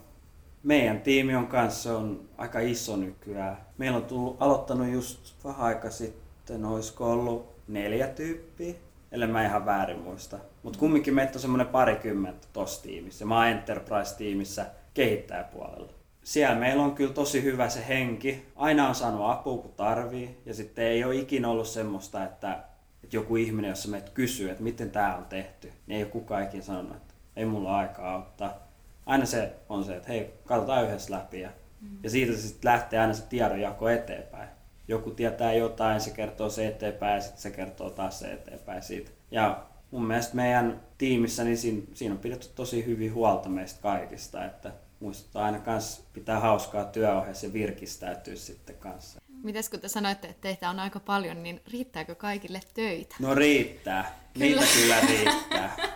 meidän 0.62 1.00
tiimi 1.00 1.34
on 1.34 1.46
kanssa 1.46 1.98
on 1.98 2.28
aika 2.38 2.60
iso 2.60 2.96
nykyään. 2.96 3.66
Meillä 3.78 3.96
on 3.96 4.04
tullut, 4.04 4.36
aloittanut 4.40 4.88
just 4.88 5.44
vähän 5.44 5.66
aika 5.66 5.90
sitten, 5.90 6.64
olisiko 6.64 7.12
ollut 7.12 7.54
neljä 7.68 8.06
tyyppiä, 8.06 8.74
ellei 9.12 9.28
mä 9.28 9.46
ihan 9.46 9.66
väärin 9.66 9.98
muista. 9.98 10.38
Mutta 10.62 10.78
kumminkin 10.78 11.14
meitä 11.14 11.32
on 11.34 11.40
semmoinen 11.40 11.66
parikymmentä 11.66 12.46
tossa 12.52 12.82
tiimissä. 12.82 13.24
Mä 13.24 13.36
oon 13.36 13.46
Enterprise-tiimissä 13.46 14.66
kehittäjäpuolella. 14.94 15.92
Siellä 16.24 16.56
meillä 16.56 16.82
on 16.82 16.94
kyllä 16.94 17.12
tosi 17.12 17.42
hyvä 17.42 17.68
se 17.68 17.88
henki. 17.88 18.46
Aina 18.56 18.88
on 18.88 18.94
saanut 18.94 19.30
apua 19.30 19.62
kun 19.62 19.72
tarvii. 19.72 20.40
Ja 20.46 20.54
sitten 20.54 20.84
ei 20.84 21.04
ole 21.04 21.16
ikinä 21.16 21.48
ollut 21.48 21.66
semmoista, 21.66 22.24
että, 22.24 22.64
että 23.04 23.16
joku 23.16 23.36
ihminen, 23.36 23.68
jossa 23.68 23.88
meitä 23.88 24.10
kysyy, 24.14 24.50
että 24.50 24.62
miten 24.62 24.90
tämä 24.90 25.16
on 25.16 25.24
tehty, 25.24 25.72
niin 25.86 25.96
ei 25.96 26.02
ole 26.02 26.10
kukaan 26.10 26.44
ikinä 26.44 26.62
sanonut, 26.62 26.96
että 26.96 27.14
ei 27.36 27.44
mulla 27.44 27.78
aikaa 27.78 28.12
auttaa. 28.12 28.68
Aina 29.06 29.26
se 29.26 29.52
on 29.68 29.84
se, 29.84 29.96
että 29.96 30.08
hei, 30.08 30.34
katsotaan 30.44 30.84
yhdessä 30.84 31.14
läpi. 31.14 31.40
Ja, 31.40 31.50
mm. 31.80 31.98
ja 32.02 32.10
siitä 32.10 32.32
se 32.32 32.38
sitten 32.38 32.70
lähtee 32.70 32.98
aina 32.98 33.14
se 33.14 33.22
tiedonjako 33.22 33.88
eteenpäin. 33.88 34.48
Joku 34.88 35.10
tietää 35.10 35.52
jotain, 35.52 36.00
se 36.00 36.10
kertoo 36.10 36.50
se 36.50 36.66
eteenpäin 36.66 37.14
ja 37.14 37.20
sitten 37.20 37.42
se 37.42 37.50
kertoo 37.50 37.90
taas 37.90 38.18
se 38.18 38.32
eteenpäin 38.32 38.82
siitä. 38.82 39.10
Ja 39.30 39.66
mun 39.90 40.06
mielestä 40.06 40.36
meidän 40.36 40.80
tiimissä 40.98 41.44
niin 41.44 41.58
siinä, 41.58 41.82
siinä 41.94 42.14
on 42.14 42.20
pidetty 42.20 42.48
tosi 42.54 42.86
hyvin 42.86 43.14
huolta 43.14 43.48
meistä 43.48 43.82
kaikista, 43.82 44.44
että 44.44 44.72
muistuttaa 45.04 45.44
aina 45.44 45.58
kans 45.58 46.02
pitää 46.12 46.40
hauskaa 46.40 46.84
työohjeessa 46.84 47.46
ja 47.46 47.52
virkistäytyä 47.52 48.36
sitten 48.36 48.76
kanssa. 48.76 49.20
Mites 49.42 49.68
kun 49.68 49.80
te 49.80 49.88
sanoitte, 49.88 50.28
että 50.28 50.40
teitä 50.40 50.70
on 50.70 50.80
aika 50.80 51.00
paljon, 51.00 51.42
niin 51.42 51.60
riittääkö 51.72 52.14
kaikille 52.14 52.60
töitä? 52.74 53.16
No 53.18 53.34
riittää. 53.34 54.18
Kyllä. 54.34 54.46
Niitä 54.46 54.66
kyllä 54.74 55.00
riittää. 55.00 55.76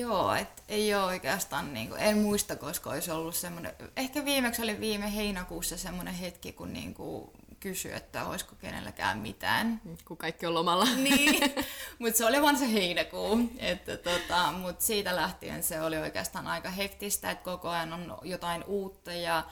Joo, 0.00 0.34
et 0.34 0.62
ei 0.68 0.94
ole 0.94 1.04
oikeastaan, 1.04 1.74
niin 1.74 1.88
kuin, 1.88 2.00
en 2.00 2.18
muista, 2.18 2.56
koska 2.56 2.90
olisi 2.90 3.10
ollut 3.10 3.34
semmoinen, 3.34 3.72
ehkä 3.96 4.24
viimeksi 4.24 4.62
oli 4.62 4.80
viime 4.80 5.16
heinäkuussa 5.16 5.76
semmoinen 5.76 6.14
hetki, 6.14 6.52
kun 6.52 6.72
niin 6.72 6.94
kysyi, 7.68 7.92
että 7.92 8.24
olisiko 8.24 8.54
kenelläkään 8.60 9.18
mitään. 9.18 9.80
Kun 10.04 10.16
kaikki 10.16 10.46
on 10.46 10.54
lomalla. 10.54 10.84
niin, 11.08 11.54
mutta 11.98 12.18
se 12.18 12.24
oli 12.24 12.42
vaan 12.42 12.58
se 12.58 12.72
heinäkuu. 12.72 13.50
Että 13.58 13.96
tota, 13.96 14.52
mutta 14.52 14.84
siitä 14.84 15.16
lähtien 15.16 15.62
se 15.62 15.80
oli 15.80 15.96
oikeastaan 15.96 16.46
aika 16.46 16.70
hektistä, 16.70 17.30
että 17.30 17.44
koko 17.44 17.68
ajan 17.68 17.92
on 17.92 18.18
jotain 18.22 18.64
uutta 18.64 19.12
ja 19.12 19.42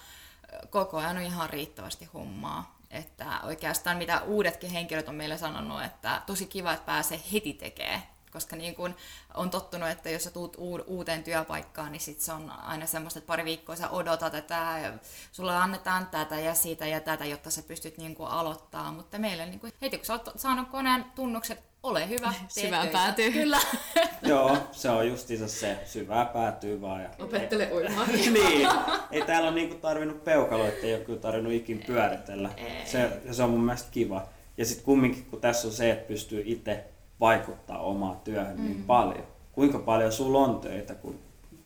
koko 0.70 0.98
ajan 0.98 1.16
on 1.16 1.22
ihan 1.22 1.50
riittävästi 1.50 2.08
hommaa. 2.14 2.78
Että 2.90 3.40
oikeastaan 3.42 3.96
mitä 3.96 4.20
uudetkin 4.20 4.70
henkilöt 4.70 5.08
on 5.08 5.14
meille 5.14 5.38
sanonut, 5.38 5.84
että 5.84 6.22
tosi 6.26 6.46
kiva, 6.46 6.72
että 6.72 6.86
pääsee 6.86 7.20
heti 7.32 7.52
tekemään 7.52 8.02
koska 8.34 8.56
niin 8.56 8.74
kun 8.74 8.94
on 9.34 9.50
tottunut, 9.50 9.88
että 9.88 10.10
jos 10.10 10.24
sä 10.24 10.30
tuut 10.30 10.56
uuteen 10.86 11.22
työpaikkaan, 11.22 11.92
niin 11.92 12.00
sit 12.00 12.20
se 12.20 12.32
on 12.32 12.50
aina 12.50 12.86
semmoista, 12.86 13.18
että 13.18 13.26
pari 13.26 13.44
viikkoa 13.44 13.76
sä 13.76 13.88
odotat, 13.88 14.34
että 14.34 14.92
sulle 15.32 15.56
annetaan 15.56 16.06
tätä 16.06 16.40
ja 16.40 16.54
siitä 16.54 16.86
ja 16.86 17.00
tätä, 17.00 17.24
jotta 17.24 17.50
sä 17.50 17.62
pystyt 17.62 17.98
niin 17.98 18.14
kuin 18.14 18.28
aloittaa. 18.28 18.92
Mutta 18.92 19.18
meille 19.18 19.46
niin 19.46 19.60
kuin, 19.60 19.72
heti 19.82 19.96
kun 19.98 20.06
sä 20.06 20.12
oot 20.12 20.32
saanut 20.36 20.68
koneen 20.68 21.04
tunnukset, 21.14 21.62
ole 21.82 22.08
hyvä, 22.08 22.34
Syvään 22.48 22.88
päätyy. 22.88 23.32
Kyllä. 23.32 23.58
Joo, 24.22 24.56
se 24.72 24.90
on 24.90 25.08
justiinsa 25.08 25.48
se, 25.48 25.78
syvää 25.84 26.24
päätyy 26.24 26.80
vaan. 26.80 27.02
Ja... 27.02 27.10
Opettele 27.18 27.68
uimaan. 27.72 28.08
niin, 28.12 28.68
ei 29.10 29.22
täällä 29.22 29.48
ole 29.48 29.54
niinku 29.54 29.74
tarvinnut 29.74 30.24
peukaloita, 30.24 30.86
ei 30.86 30.94
ole 30.94 31.04
kyllä 31.04 31.20
tarvinnut 31.20 31.52
ikin 31.52 31.82
pyöritellä. 31.86 32.50
Se, 32.84 33.20
se 33.30 33.42
on 33.42 33.50
mun 33.50 33.64
mielestä 33.64 33.88
kiva. 33.90 34.26
Ja 34.56 34.64
sitten 34.64 34.84
kumminkin, 34.84 35.24
kun 35.24 35.40
tässä 35.40 35.68
on 35.68 35.74
se, 35.74 35.90
että 35.90 36.08
pystyy 36.08 36.42
itse 36.46 36.84
vaikuttaa 37.20 37.78
omaan 37.78 38.16
työhön 38.16 38.56
niin 38.56 38.66
mm. 38.66 38.72
niin 38.72 38.84
paljon. 38.84 39.26
Kuinka 39.52 39.78
paljon 39.78 40.12
sulla 40.12 40.38
on 40.38 40.60
töitä, 40.60 40.94
kun 40.94 41.18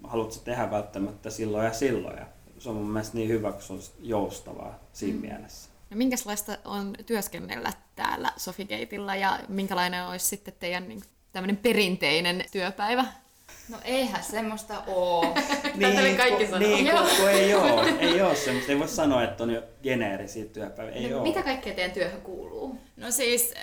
haluat 0.05 0.41
tehdä 0.45 0.71
välttämättä 0.71 1.31
silloin 1.31 1.65
ja 1.65 1.73
silloin. 1.73 2.19
Ja 2.19 2.27
se 2.59 2.69
on 2.69 2.75
mun 2.75 2.91
mielestä 2.91 3.17
niin 3.17 3.29
hyvä, 3.29 3.53
kun 3.53 3.63
se 3.63 3.73
on 3.73 3.81
joustavaa 4.01 4.79
siinä 4.93 5.21
mm. 5.21 5.27
mielessä. 5.27 5.71
No 5.91 5.97
minkälaista 5.97 6.59
on 6.65 6.95
työskennellä 7.07 7.73
täällä 7.97 8.33
Sofigateilla 8.37 9.15
ja 9.15 9.39
minkälainen 9.49 10.07
olisi 10.07 10.27
sitten 10.27 10.55
teidän 10.61 10.89
niin, 10.89 11.03
tämmöinen 11.33 11.57
perinteinen 11.57 12.45
työpäivä? 12.53 13.05
No 13.69 13.79
eihän 13.85 14.23
semmoista 14.23 14.83
oo. 14.87 15.23
niin, 15.75 16.17
kaikki 16.17 16.47
ku, 16.47 16.59
niin, 16.59 16.91
kun, 16.91 17.07
kun 17.17 17.31
ei 17.31 17.55
oo. 17.55 17.85
Ei 17.99 18.21
oo 18.21 18.35
semmoista. 18.35 18.73
Ei 18.73 18.79
voi 18.79 18.89
sanoa, 18.89 19.25
että 19.25 19.43
on 19.43 19.51
jo 19.51 19.63
geneerisiä 19.83 20.45
työpäiviä. 20.45 20.95
Ei 20.95 21.11
no, 21.11 21.23
mitä 21.23 21.43
kaikkea 21.43 21.75
teidän 21.75 21.93
työhön 21.93 22.21
kuuluu? 22.21 22.79
No 22.97 23.11
siis... 23.11 23.55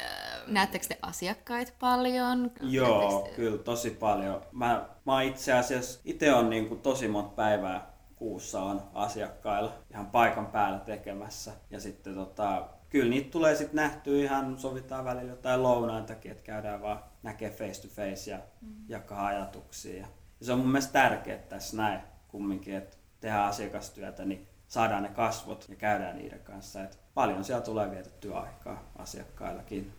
Näettekö 0.48 0.86
te 0.88 0.98
asiakkaita 1.02 1.72
paljon? 1.80 2.52
Joo, 2.62 3.22
te... 3.22 3.36
kyllä 3.36 3.58
tosi 3.58 3.90
paljon. 3.90 4.42
Mä, 4.52 4.90
mä 5.06 5.22
itse 5.22 5.54
asiassa 5.54 6.00
itse 6.06 6.34
on 6.34 6.50
niin 6.50 6.68
kuin 6.68 6.82
tosi 6.82 7.08
monta 7.08 7.36
päivää 7.36 7.96
kuussa 8.16 8.62
on 8.62 8.82
asiakkailla 8.94 9.74
ihan 9.92 10.08
paikan 10.08 10.48
päällä 10.48 10.80
tekemässä. 10.80 11.52
Ja 11.70 11.80
sitten 11.80 12.16
tota, 12.16 12.68
kyllä 12.90 13.10
niitä 13.10 13.32
tulee 13.32 13.56
sitten 13.56 13.76
nähtyä 13.76 14.24
ihan, 14.24 14.60
sovitaan 14.60 15.06
välillä 15.06 15.32
jotain 15.32 15.64
lounaitakin, 15.64 16.32
että 16.32 16.44
käydään 16.44 16.82
vaan 16.82 17.04
näkee 17.24 17.50
face 17.50 17.82
to 17.82 17.88
face 17.88 18.32
ja 18.32 18.40
mm. 18.62 18.76
jakaa 18.88 19.26
ajatuksia. 19.26 19.98
Ja 20.00 20.08
se 20.42 20.52
on 20.52 20.60
mun 20.60 20.68
mielestä 20.68 20.94
tärkeää 20.94 21.38
tässä 21.38 21.78
näin 21.78 22.00
kumminkin, 22.28 22.76
että 22.76 22.98
tehdään 23.20 23.50
asiakastyötä, 23.50 24.26
niin 24.26 24.48
saadaan 24.68 25.04
ne 25.04 25.10
kasvot 25.10 25.66
ja 25.70 25.76
käydään 25.76 26.18
niiden 26.18 26.40
kanssa. 26.40 26.84
Et 26.84 27.00
paljon 27.14 27.44
siellä 27.44 27.66
tulee 27.66 27.92
vietettyä 27.92 28.40
aikaa 28.40 28.92
asiakkaillakin. 28.98 29.94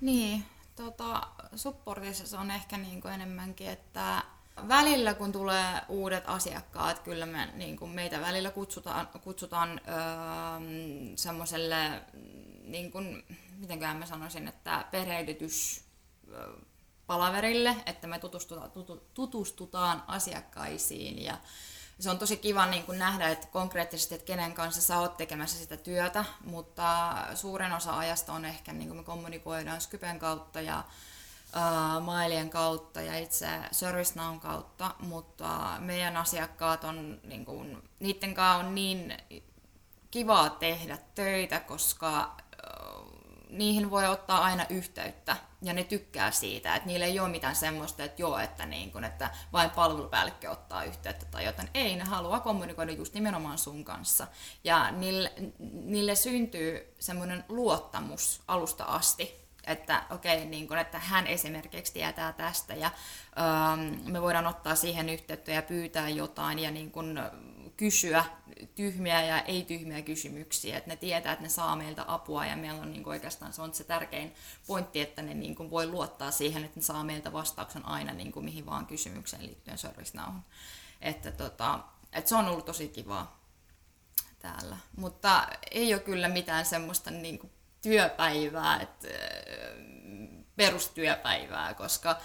Niin, 0.00 0.44
tota, 0.76 1.26
supportissa 1.56 2.26
se 2.26 2.36
on 2.36 2.50
ehkä 2.50 2.76
niin 2.76 3.06
enemmänkin, 3.14 3.68
että 3.68 4.22
välillä 4.68 5.14
kun 5.14 5.32
tulee 5.32 5.80
uudet 5.88 6.24
asiakkaat, 6.26 6.98
kyllä 6.98 7.26
me, 7.26 7.46
niin 7.54 7.90
meitä 7.90 8.20
välillä 8.20 8.50
kutsutaan, 8.50 9.08
kutsutaan 9.24 9.80
öö, 9.88 9.96
semmoiselle, 11.16 12.02
niin 12.64 12.92
kuin, 12.92 13.24
mitenkään 13.58 13.96
mä 13.96 14.06
sanoisin, 14.06 14.48
että 14.48 14.84
perehdytys 14.90 15.84
palaverille, 17.06 17.76
että 17.86 18.06
me 18.06 18.18
tutustutaan, 18.18 18.70
tutustutaan 19.14 20.02
asiakkaisiin 20.06 21.22
ja 21.22 21.38
se 22.00 22.10
on 22.10 22.18
tosi 22.18 22.36
kiva 22.36 22.66
niin 22.66 22.82
kuin 22.82 22.98
nähdä 22.98 23.28
että 23.28 23.46
konkreettisesti, 23.46 24.14
että 24.14 24.24
kenen 24.26 24.52
kanssa 24.52 24.82
sä 24.82 24.98
oot 24.98 25.16
tekemässä 25.16 25.58
sitä 25.58 25.76
työtä, 25.76 26.24
mutta 26.44 27.16
suurin 27.34 27.72
osa 27.72 27.98
ajasta 27.98 28.32
on 28.32 28.44
ehkä, 28.44 28.72
niin 28.72 28.88
kuin 28.88 28.96
me 28.96 29.04
kommunikoidaan 29.04 29.80
Skypen 29.80 30.18
kautta 30.18 30.60
ja 30.60 30.84
uh, 31.56 32.02
mailien 32.04 32.50
kautta 32.50 33.00
ja 33.00 33.18
itse 33.18 33.46
ServiceNown 33.72 34.40
kautta, 34.40 34.94
mutta 34.98 35.76
meidän 35.78 36.16
asiakkaat 36.16 36.84
on, 36.84 37.20
niin 37.24 37.44
kuin, 37.44 37.82
niiden 38.00 38.34
kanssa 38.34 38.66
on 38.66 38.74
niin 38.74 39.16
kivaa 40.10 40.50
tehdä 40.50 40.98
töitä, 41.14 41.60
koska 41.60 42.36
niihin 43.50 43.90
voi 43.90 44.06
ottaa 44.06 44.44
aina 44.44 44.66
yhteyttä 44.68 45.36
ja 45.62 45.72
ne 45.72 45.84
tykkää 45.84 46.30
siitä, 46.30 46.74
että 46.74 46.86
niillä 46.86 47.06
ei 47.06 47.20
ole 47.20 47.28
mitään 47.28 47.56
semmoista, 47.56 48.04
että 48.04 48.22
joo, 48.22 48.38
että, 48.38 48.66
niin 48.66 48.92
kun, 48.92 49.04
että 49.04 49.30
vain 49.52 49.70
palvelupäällikkö 49.70 50.50
ottaa 50.50 50.84
yhteyttä 50.84 51.26
tai 51.26 51.44
jotain. 51.44 51.68
Ei, 51.74 51.96
ne 51.96 52.04
haluaa 52.04 52.40
kommunikoida 52.40 52.92
just 52.92 53.14
nimenomaan 53.14 53.58
sun 53.58 53.84
kanssa. 53.84 54.26
Ja 54.64 54.90
niille, 54.90 55.32
niille 55.72 56.14
syntyy 56.14 56.94
semmoinen 56.98 57.44
luottamus 57.48 58.42
alusta 58.48 58.84
asti, 58.84 59.40
että 59.66 60.02
okei, 60.10 60.36
okay, 60.36 60.48
niin 60.48 60.68
kun, 60.68 60.78
että 60.78 60.98
hän 60.98 61.26
esimerkiksi 61.26 61.92
tietää 61.92 62.32
tästä 62.32 62.74
ja 62.74 62.90
ähm, 63.38 64.10
me 64.12 64.22
voidaan 64.22 64.46
ottaa 64.46 64.74
siihen 64.74 65.08
yhteyttä 65.08 65.52
ja 65.52 65.62
pyytää 65.62 66.08
jotain 66.08 66.58
ja 66.58 66.70
niin 66.70 66.90
kun, 66.90 67.20
kysyä 67.80 68.24
tyhmiä 68.74 69.22
ja 69.22 69.40
ei-tyhmiä 69.40 70.02
kysymyksiä, 70.02 70.76
että 70.76 70.90
ne 70.90 70.96
tietää, 70.96 71.32
että 71.32 71.42
ne 71.42 71.48
saa 71.48 71.76
meiltä 71.76 72.04
apua 72.06 72.46
ja 72.46 72.56
meillä 72.56 72.82
on 72.82 72.92
niin 72.92 73.02
kuin 73.02 73.12
oikeastaan 73.12 73.52
se 73.52 73.62
on 73.62 73.74
se 73.74 73.84
tärkein 73.84 74.34
pointti, 74.66 75.00
että 75.00 75.22
ne 75.22 75.34
niin 75.34 75.54
kuin 75.54 75.70
voi 75.70 75.86
luottaa 75.86 76.30
siihen, 76.30 76.64
että 76.64 76.80
ne 76.80 76.84
saa 76.84 77.04
meiltä 77.04 77.32
vastauksen 77.32 77.86
aina 77.86 78.12
niin 78.12 78.32
kuin 78.32 78.44
mihin 78.44 78.66
vaan 78.66 78.86
kysymykseen 78.86 79.46
liittyen 79.46 79.78
ServiceNowhun. 79.78 80.42
Että, 81.00 81.32
tota, 81.32 81.80
että 82.12 82.28
se 82.28 82.34
on 82.34 82.48
ollut 82.48 82.64
tosi 82.64 82.88
kivaa 82.88 83.40
täällä, 84.38 84.76
mutta 84.96 85.48
ei 85.70 85.94
ole 85.94 86.02
kyllä 86.02 86.28
mitään 86.28 86.66
semmoista 86.66 87.10
niin 87.10 87.38
kuin 87.38 87.52
työpäivää, 87.82 88.80
että, 88.80 89.08
perustyöpäivää, 90.56 91.74
koska 91.74 92.16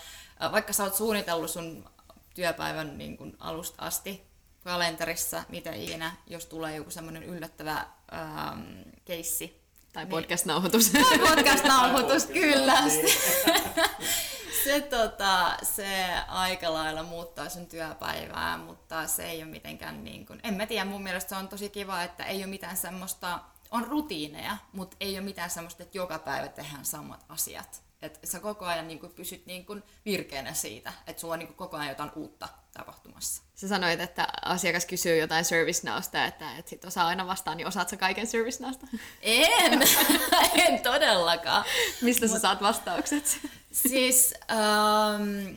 vaikka 0.51 0.73
sä 0.73 0.83
oot 0.83 0.95
suunnitellut 0.95 1.49
sun 1.51 1.89
työpäivän 2.33 2.97
niin 2.97 3.17
kuin 3.17 3.37
alusta 3.39 3.81
asti, 3.85 4.27
kalenterissa, 4.65 5.43
mitä 5.49 5.73
ikinä, 5.73 6.15
jos 6.27 6.45
tulee 6.45 6.75
joku 6.75 6.91
semmoinen 6.91 7.23
yllättävä 7.23 7.85
ähm, 8.13 8.61
keissi. 9.05 9.61
Tai 9.93 10.05
podcast-nauhoitus. 10.05 10.89
Tai 10.89 11.19
podcast-nauhoitus, 11.19 12.25
kyllä. 12.41 12.75
se, 14.63 14.81
tota, 14.81 15.57
se 15.63 16.13
aika 16.27 16.73
lailla 16.73 17.03
muuttaa 17.03 17.49
sun 17.49 17.67
työpäivää, 17.67 18.57
mutta 18.57 19.07
se 19.07 19.25
ei 19.25 19.43
ole 19.43 19.51
mitenkään 19.51 20.03
niin 20.03 20.25
kuin, 20.25 20.39
en 20.43 20.53
mä 20.53 20.65
tiedä, 20.65 20.85
mun 20.85 21.03
mielestä 21.03 21.29
se 21.29 21.35
on 21.35 21.47
tosi 21.47 21.69
kiva, 21.69 22.03
että 22.03 22.23
ei 22.23 22.37
ole 22.37 22.47
mitään 22.47 22.77
semmoista, 22.77 23.39
on 23.71 23.87
rutiineja, 23.87 24.57
mutta 24.73 24.97
ei 24.99 25.17
ole 25.17 25.25
mitään 25.25 25.49
semmoista, 25.49 25.83
että 25.83 25.97
joka 25.97 26.19
päivä 26.19 26.47
tehdään 26.47 26.85
samat 26.85 27.25
asiat. 27.29 27.83
Että 28.01 28.19
sä 28.23 28.39
koko 28.39 28.65
ajan 28.65 28.87
niin 28.87 28.99
kuin, 28.99 29.11
pysyt 29.11 29.45
niin 29.45 29.65
kuin, 29.65 29.83
virkeänä 30.05 30.53
siitä, 30.53 30.93
että 31.07 31.19
sulla 31.19 31.33
on 31.33 31.39
niin 31.39 31.47
kuin, 31.47 31.57
koko 31.57 31.77
ajan 31.77 31.89
jotain 31.89 32.11
uutta 32.15 32.49
tapahtumassa. 32.77 33.43
Sä 33.55 33.67
sanoit, 33.67 33.99
että 33.99 34.27
asiakas 34.45 34.85
kysyy 34.85 35.17
jotain 35.17 35.45
ServiceNowsta, 35.45 36.25
että 36.25 36.57
et 36.57 36.67
sit 36.67 36.85
osaa 36.85 37.07
aina 37.07 37.27
vastaan, 37.27 37.57
niin 37.57 37.67
osaat 37.67 37.89
sä 37.89 37.97
kaiken 37.97 38.27
ServiceNowsta? 38.27 38.87
En, 39.21 39.81
en 40.67 40.79
todellakaan. 40.79 41.65
Mistä 42.01 42.27
sä 42.27 42.39
saat 42.39 42.61
vastaukset? 42.61 43.39
Siis 43.71 44.33
ähm, 44.51 45.55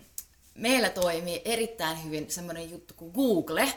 meillä 0.55 0.91
toimii 0.91 1.43
erittäin 1.45 2.05
hyvin 2.05 2.31
semmoinen 2.31 2.71
juttu 2.71 2.95
kuin 2.95 3.13
Google. 3.13 3.73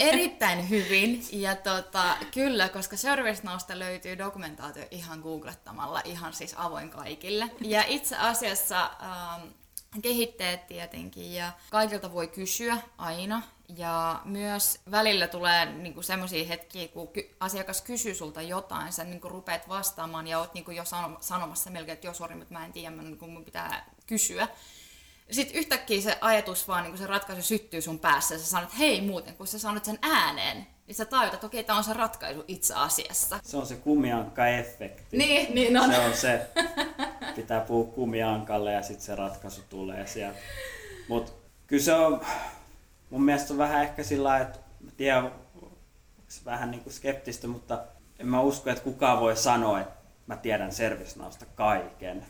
Erittäin 0.00 0.68
hyvin. 0.68 1.24
Ja 1.32 1.56
tota, 1.56 2.16
kyllä, 2.34 2.68
koska 2.68 2.96
ServiceNowsta 2.96 3.78
löytyy 3.78 4.18
dokumentaatio 4.18 4.84
ihan 4.90 5.20
googlettamalla, 5.20 6.02
ihan 6.04 6.32
siis 6.32 6.54
avoin 6.56 6.90
kaikille. 6.90 7.50
Ja 7.60 7.84
itse 7.86 8.16
asiassa 8.16 8.90
ähm, 9.02 9.48
kehittäjät 10.02 10.66
tietenkin 10.66 11.34
ja 11.34 11.52
kaikilta 11.70 12.12
voi 12.12 12.28
kysyä 12.28 12.78
aina. 12.98 13.42
Ja 13.76 14.20
myös 14.24 14.80
välillä 14.90 15.28
tulee 15.28 15.64
niinku 15.64 16.02
semmoisia 16.02 16.44
hetkiä, 16.44 16.88
kun 16.88 17.08
ky- 17.08 17.36
asiakas 17.40 17.82
kysyy 17.82 18.14
sulta 18.14 18.42
jotain, 18.42 18.92
sä 18.92 19.04
niinku 19.04 19.28
rupeat 19.28 19.68
vastaamaan 19.68 20.26
ja 20.26 20.38
oot 20.38 20.54
niinku 20.54 20.70
jo 20.70 20.84
sanomassa 21.20 21.70
melkein, 21.70 21.94
että 21.94 22.06
joo, 22.06 22.14
sori, 22.14 22.34
mutta 22.34 22.54
mä 22.54 22.64
en 22.64 22.72
tiedä, 22.72 22.96
mä, 22.96 23.02
niinku, 23.02 23.26
mun 23.26 23.44
pitää 23.44 23.90
kysyä. 24.06 24.48
Sitten 25.30 25.56
yhtäkkiä 25.56 26.00
se 26.00 26.18
ajatus 26.20 26.68
vaan, 26.68 26.84
niin 26.84 26.98
se 26.98 27.06
ratkaisu 27.06 27.42
syttyy 27.42 27.80
sun 27.80 27.98
päässä 27.98 28.34
ja 28.34 28.38
sä 28.38 28.46
sanot, 28.46 28.78
hei 28.78 29.00
muuten, 29.00 29.36
kun 29.36 29.46
sä 29.46 29.58
sanot 29.58 29.84
sen 29.84 29.98
ääneen, 30.02 30.66
niin 30.88 30.96
sä 30.96 31.04
tajutat, 31.04 31.34
että 31.34 31.46
okei, 31.46 31.64
tämä 31.64 31.76
on 31.76 31.84
se 31.84 31.92
ratkaisu 31.92 32.44
itse 32.48 32.74
asiassa. 32.74 33.40
Se 33.42 33.56
on 33.56 33.66
se 33.66 33.74
kumiankka-efekti. 33.74 35.16
Niin, 35.16 35.54
niin 35.54 35.76
on. 35.76 35.90
Se 35.90 35.98
on 35.98 36.14
se. 36.14 36.46
Pitää 37.36 37.60
puhua 37.60 37.92
kumiankalle 37.92 38.72
ja 38.72 38.82
sitten 38.82 39.06
se 39.06 39.14
ratkaisu 39.14 39.62
tulee 39.68 40.06
sieltä. 40.06 40.38
Mutta 41.08 41.32
kyllä 41.66 41.82
se 41.82 41.94
on, 41.94 42.20
mun 43.10 43.22
mielestä 43.22 43.52
on 43.52 43.58
vähän 43.58 43.82
ehkä 43.82 44.02
sillä 44.02 44.38
että 44.38 44.58
mä 44.80 44.90
tiedän, 44.96 45.32
vähän 46.44 46.70
niin 46.70 46.82
kuin 46.82 46.92
skeptistä, 46.92 47.46
mutta 47.46 47.84
en 48.18 48.26
mä 48.26 48.40
usko, 48.40 48.70
että 48.70 48.84
kukaan 48.84 49.20
voi 49.20 49.36
sanoa, 49.36 49.80
että 49.80 49.94
mä 50.26 50.36
tiedän 50.36 50.72
ServiceNowsta 50.72 51.46
kaiken. 51.54 52.26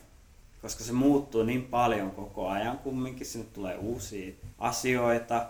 Koska 0.63 0.85
se 0.85 0.93
muuttuu 0.93 1.43
niin 1.43 1.65
paljon 1.65 2.11
koko 2.11 2.49
ajan 2.49 2.79
kumminkin, 2.79 3.27
sinne 3.27 3.47
tulee 3.53 3.77
uusia 3.77 4.35
asioita. 4.59 5.47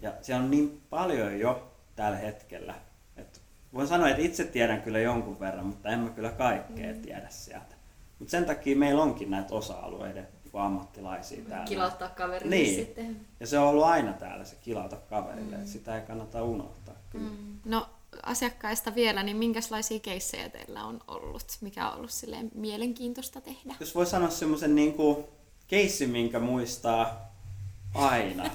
Ja 0.00 0.12
siellä 0.22 0.44
on 0.44 0.50
niin 0.50 0.82
paljon 0.90 1.38
jo 1.38 1.75
tällä 1.96 2.18
hetkellä. 2.18 2.74
Et 3.16 3.40
voin 3.74 3.88
sanoa, 3.88 4.08
että 4.08 4.22
itse 4.22 4.44
tiedän 4.44 4.82
kyllä 4.82 4.98
jonkun 4.98 5.40
verran, 5.40 5.66
mutta 5.66 5.88
en 5.88 5.98
mä 5.98 6.10
kyllä 6.10 6.30
kaikkea 6.30 6.94
mm. 6.94 7.02
tiedä 7.02 7.26
sieltä. 7.28 7.76
Mutta 8.18 8.30
sen 8.30 8.44
takia 8.44 8.76
meillä 8.76 9.02
onkin 9.02 9.30
näitä 9.30 9.54
osa-alueiden 9.54 10.28
niin 10.44 10.62
ammattilaisia 10.62 11.44
täällä. 11.48 11.66
Kilauttaa 11.66 12.08
kaverille 12.08 12.56
niin. 12.56 12.74
sitten. 12.74 13.20
Ja 13.40 13.46
se 13.46 13.58
on 13.58 13.68
ollut 13.68 13.84
aina 13.84 14.12
täällä 14.12 14.44
se 14.44 14.56
kilauta 14.60 14.96
kaverille, 14.96 15.56
mm. 15.56 15.62
että 15.62 15.72
sitä 15.72 15.96
ei 15.96 16.06
kannata 16.06 16.42
unohtaa. 16.42 16.94
Kyllä. 17.10 17.30
Mm. 17.30 17.58
No 17.64 17.86
asiakkaista 18.22 18.94
vielä, 18.94 19.22
niin 19.22 19.36
minkälaisia 19.36 20.00
keissejä 20.00 20.48
teillä 20.48 20.84
on 20.84 21.00
ollut? 21.08 21.44
Mikä 21.60 21.88
on 21.88 21.96
ollut 21.96 22.10
silleen 22.10 22.50
mielenkiintoista 22.54 23.40
tehdä? 23.40 23.74
Jos 23.80 23.94
voi 23.94 24.06
sanoa 24.06 24.30
semmoisen 24.30 24.74
niin 24.74 24.94
keissin, 25.66 26.10
minkä 26.10 26.40
muistaa 26.40 27.35
aina. 27.96 28.44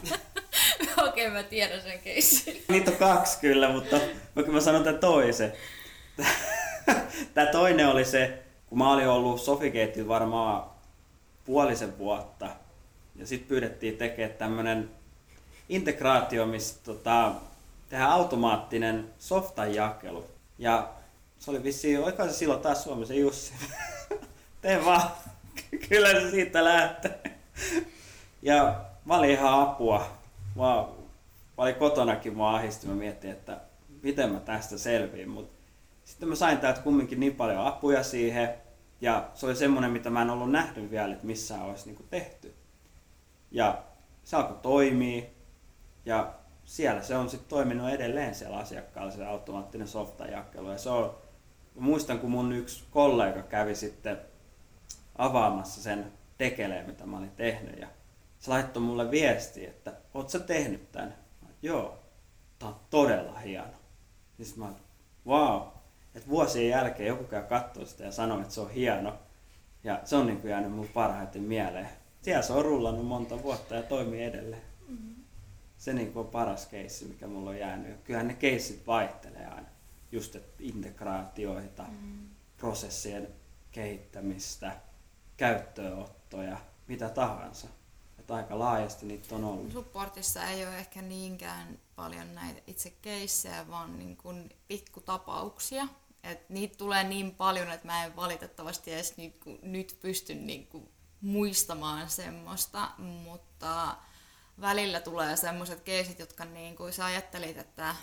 Okei, 1.08 1.28
okay, 1.28 1.30
mä 1.30 1.44
tiedän 1.44 1.82
sen 1.82 2.00
keissin. 2.00 2.64
Niitä 2.70 2.92
on 2.92 2.98
kaksi 2.98 3.38
kyllä, 3.40 3.70
mutta 3.70 4.00
vaikka 4.36 4.52
mä 4.52 4.62
sanon 4.62 4.84
tämän 4.84 5.00
toisen. 5.00 5.54
Tämä 7.34 7.48
toinen 7.48 7.88
oli 7.88 8.06
se, 8.06 8.44
kun 8.68 8.78
mä 8.78 8.94
olin 8.94 9.08
ollut 9.08 9.42
Sofikeitillä 9.42 10.08
varmaan 10.08 10.64
puolisen 11.46 11.98
vuotta. 11.98 12.50
Ja 13.16 13.28
sitten 13.28 13.48
pyydettiin 13.48 13.98
tekemään 13.98 14.38
tämmöinen 14.38 14.92
integraatio, 15.70 16.46
missä 16.46 16.76
tota, 16.84 17.32
tehdään 17.90 18.12
automaattinen 18.12 19.10
softan 19.20 19.76
jakelu. 19.76 20.26
Ja 20.58 20.90
se 21.40 21.52
oli 21.52 21.64
vissiin, 21.64 22.04
oliko 22.04 22.24
se 22.24 22.34
silloin 22.34 22.62
taas 22.62 22.84
Suomessa 22.84 23.14
Jussi? 23.14 23.54
Tee 24.62 24.86
vaan, 24.86 25.12
kyllä 25.90 26.10
se 26.10 26.32
siitä 26.32 26.64
lähtee. 26.64 27.20
Ja 28.42 28.82
mä 29.06 29.18
olin 29.18 29.30
ihan 29.32 29.62
apua. 29.62 30.06
Mä, 30.56 30.64
mä 31.58 31.64
olin 31.64 31.76
kotonakin, 31.76 32.38
mä 32.38 32.56
ahistin, 32.56 32.90
mä 32.90 32.96
mietin, 32.96 33.32
että 33.32 33.62
miten 34.04 34.32
mä 34.32 34.40
tästä 34.40 34.78
selviin. 34.78 35.30
Mut 35.30 35.52
sitten 36.04 36.30
mä 36.30 36.36
sain 36.36 36.58
täältä 36.58 36.82
kumminkin 36.82 37.20
niin 37.20 37.36
paljon 37.36 37.66
apuja 37.66 38.04
siihen. 38.04 38.54
Ja 39.02 39.30
se 39.34 39.46
oli 39.46 39.56
semmoinen, 39.56 39.92
mitä 39.92 40.10
mä 40.10 40.22
en 40.22 40.30
ollut 40.30 40.52
nähnyt 40.52 40.92
vielä, 40.92 41.14
että 41.14 41.28
missään 41.28 41.62
olisi 41.62 41.90
niin 41.90 42.08
tehty. 42.10 42.56
Ja 43.52 43.84
se 44.24 44.36
alkoi 44.36 44.58
toimia. 44.62 45.24
Ja 46.06 46.34
siellä 46.66 47.02
se 47.02 47.18
on 47.18 47.30
sitten 47.30 47.50
toiminut 47.50 47.90
edelleen 47.90 48.36
siellä 48.36 48.58
asiakkaalla, 48.58 49.12
se 49.12 49.26
automaattinen 49.26 49.88
softajakelu. 49.88 50.72
Ja 50.72 50.78
se 50.78 50.90
on, 50.90 51.16
muistan, 51.80 52.20
kun 52.20 52.32
mun 52.32 52.54
yksi 52.54 52.84
kollega 52.92 53.42
kävi 53.42 53.76
sitten 53.76 54.18
avaamassa 55.18 55.82
sen 55.82 56.12
tekeleen, 56.38 56.86
mitä 56.86 57.06
mä 57.06 57.18
olin 57.18 57.32
tehnyt. 57.32 57.80
Ja 57.80 57.88
se 58.42 58.52
laittoi 58.52 58.84
mulle 58.84 59.12
viesti, 59.12 59.66
että 59.66 59.94
oot 60.14 60.30
sä 60.30 60.40
tehnyt 60.40 60.92
tän? 60.92 61.16
Mä, 61.42 61.48
Joo, 61.62 62.00
tää 62.60 62.70
on 62.70 62.80
todella 62.90 63.40
hieno. 63.40 63.74
Niin 64.38 64.54
mä 64.56 64.74
wow, 65.28 65.62
että 66.16 66.30
vuosien 66.30 66.70
jälkeen 66.70 67.08
joku 67.08 67.24
käy 67.24 67.44
katsoo 67.44 67.86
sitä 67.86 68.04
ja 68.04 68.12
sanoo, 68.12 68.42
että 68.42 68.54
se 68.54 68.62
on 68.62 68.72
hieno. 68.72 69.20
Ja 69.84 70.02
se 70.04 70.16
on 70.16 70.28
niin 70.28 70.42
kuin 70.42 70.52
jäänyt 70.52 70.72
mun 70.72 70.88
parhaiten 70.88 71.42
mieleen. 71.42 71.90
Siellä 72.22 72.42
se 72.42 72.54
on 72.54 72.66
rullannut 72.66 73.06
monta 73.06 73.44
vuotta 73.44 73.76
ja 73.76 73.84
toimii 73.84 74.24
edelleen. 74.24 74.62
Mm-hmm. 74.88 75.16
Se 75.78 75.94
niin 75.94 76.14
kuin 76.14 76.26
on 76.26 76.32
paras 76.32 76.66
keissi, 76.66 77.06
mikä 77.06 77.28
mulla 77.28 77.50
on 77.50 77.60
jäänyt. 77.60 78.02
Kyllähän 78.04 78.28
ne 78.28 78.34
keissit 78.34 78.88
vaihtelee 78.88 79.46
aina. 79.46 79.68
Just 80.12 80.36
että 80.36 80.54
integraatioita, 80.60 81.84
mm-hmm. 81.84 82.30
prosessien 82.58 83.28
kehittämistä, 83.72 84.72
käyttöönottoja, 85.38 86.58
mitä 86.88 87.10
tahansa. 87.10 87.68
Että 88.32 88.38
aika 88.38 88.60
laajasti 88.60 89.06
niitä 89.06 89.36
on 89.36 89.44
ollut. 89.44 89.72
Supportissa 89.72 90.44
ei 90.44 90.66
ole 90.66 90.78
ehkä 90.78 91.02
niinkään 91.02 91.80
paljon 91.96 92.36
näitä 92.36 92.62
itse 92.68 92.90
keissejä, 93.02 93.68
vaan 93.68 94.00
niin 94.00 94.18
kuin 94.18 94.50
pikkutapauksia. 94.68 95.88
Et 96.24 96.50
niitä 96.50 96.78
tulee 96.78 97.04
niin 97.04 97.36
paljon, 97.36 97.72
että 97.72 97.88
mä 97.88 98.06
en 98.06 98.16
valitettavasti 98.16 98.94
edes 98.94 99.18
niin 99.18 99.34
kuin, 99.34 99.60
nyt 99.62 99.98
pysty 100.02 100.36
niin 100.36 100.68
kuin, 100.68 100.90
muistamaan 101.22 102.10
semmoista, 102.10 102.92
mutta 102.98 103.96
välillä 104.62 105.00
tulee 105.00 105.38
semmoiset 105.38 105.82
keisit, 105.82 106.20
jotka 106.20 106.46
niin 106.46 106.76
kuin 106.76 106.94
sä 106.94 107.06
ajattelit, 107.06 107.58
että 107.58 107.96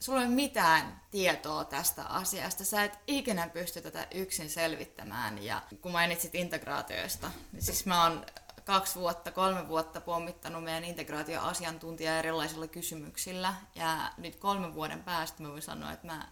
sulla 0.00 0.20
ei 0.20 0.26
ole 0.26 0.34
mitään 0.34 1.00
tietoa 1.10 1.64
tästä 1.64 2.04
asiasta, 2.04 2.64
sä 2.64 2.84
et 2.84 2.98
ikinä 3.06 3.48
pysty 3.48 3.80
tätä 3.80 4.06
yksin 4.14 4.50
selvittämään. 4.50 5.44
Ja 5.44 5.62
kun 5.80 5.92
mainitsit 5.92 6.34
integraatioista, 6.34 7.30
niin 7.52 7.62
siis 7.62 7.86
mä 7.86 8.02
oon 8.02 8.26
kaksi 8.64 8.98
vuotta, 8.98 9.30
kolme 9.30 9.68
vuotta 9.68 10.00
pommittanut 10.00 10.64
meidän 10.64 10.84
integraatioasiantuntijaa 10.84 12.18
erilaisilla 12.18 12.66
kysymyksillä. 12.66 13.54
Ja 13.74 13.96
nyt 14.18 14.36
kolmen 14.36 14.74
vuoden 14.74 15.02
päästä 15.02 15.42
mä 15.42 15.48
voin 15.48 15.62
sanoa, 15.62 15.92
että 15.92 16.06
mä 16.06 16.28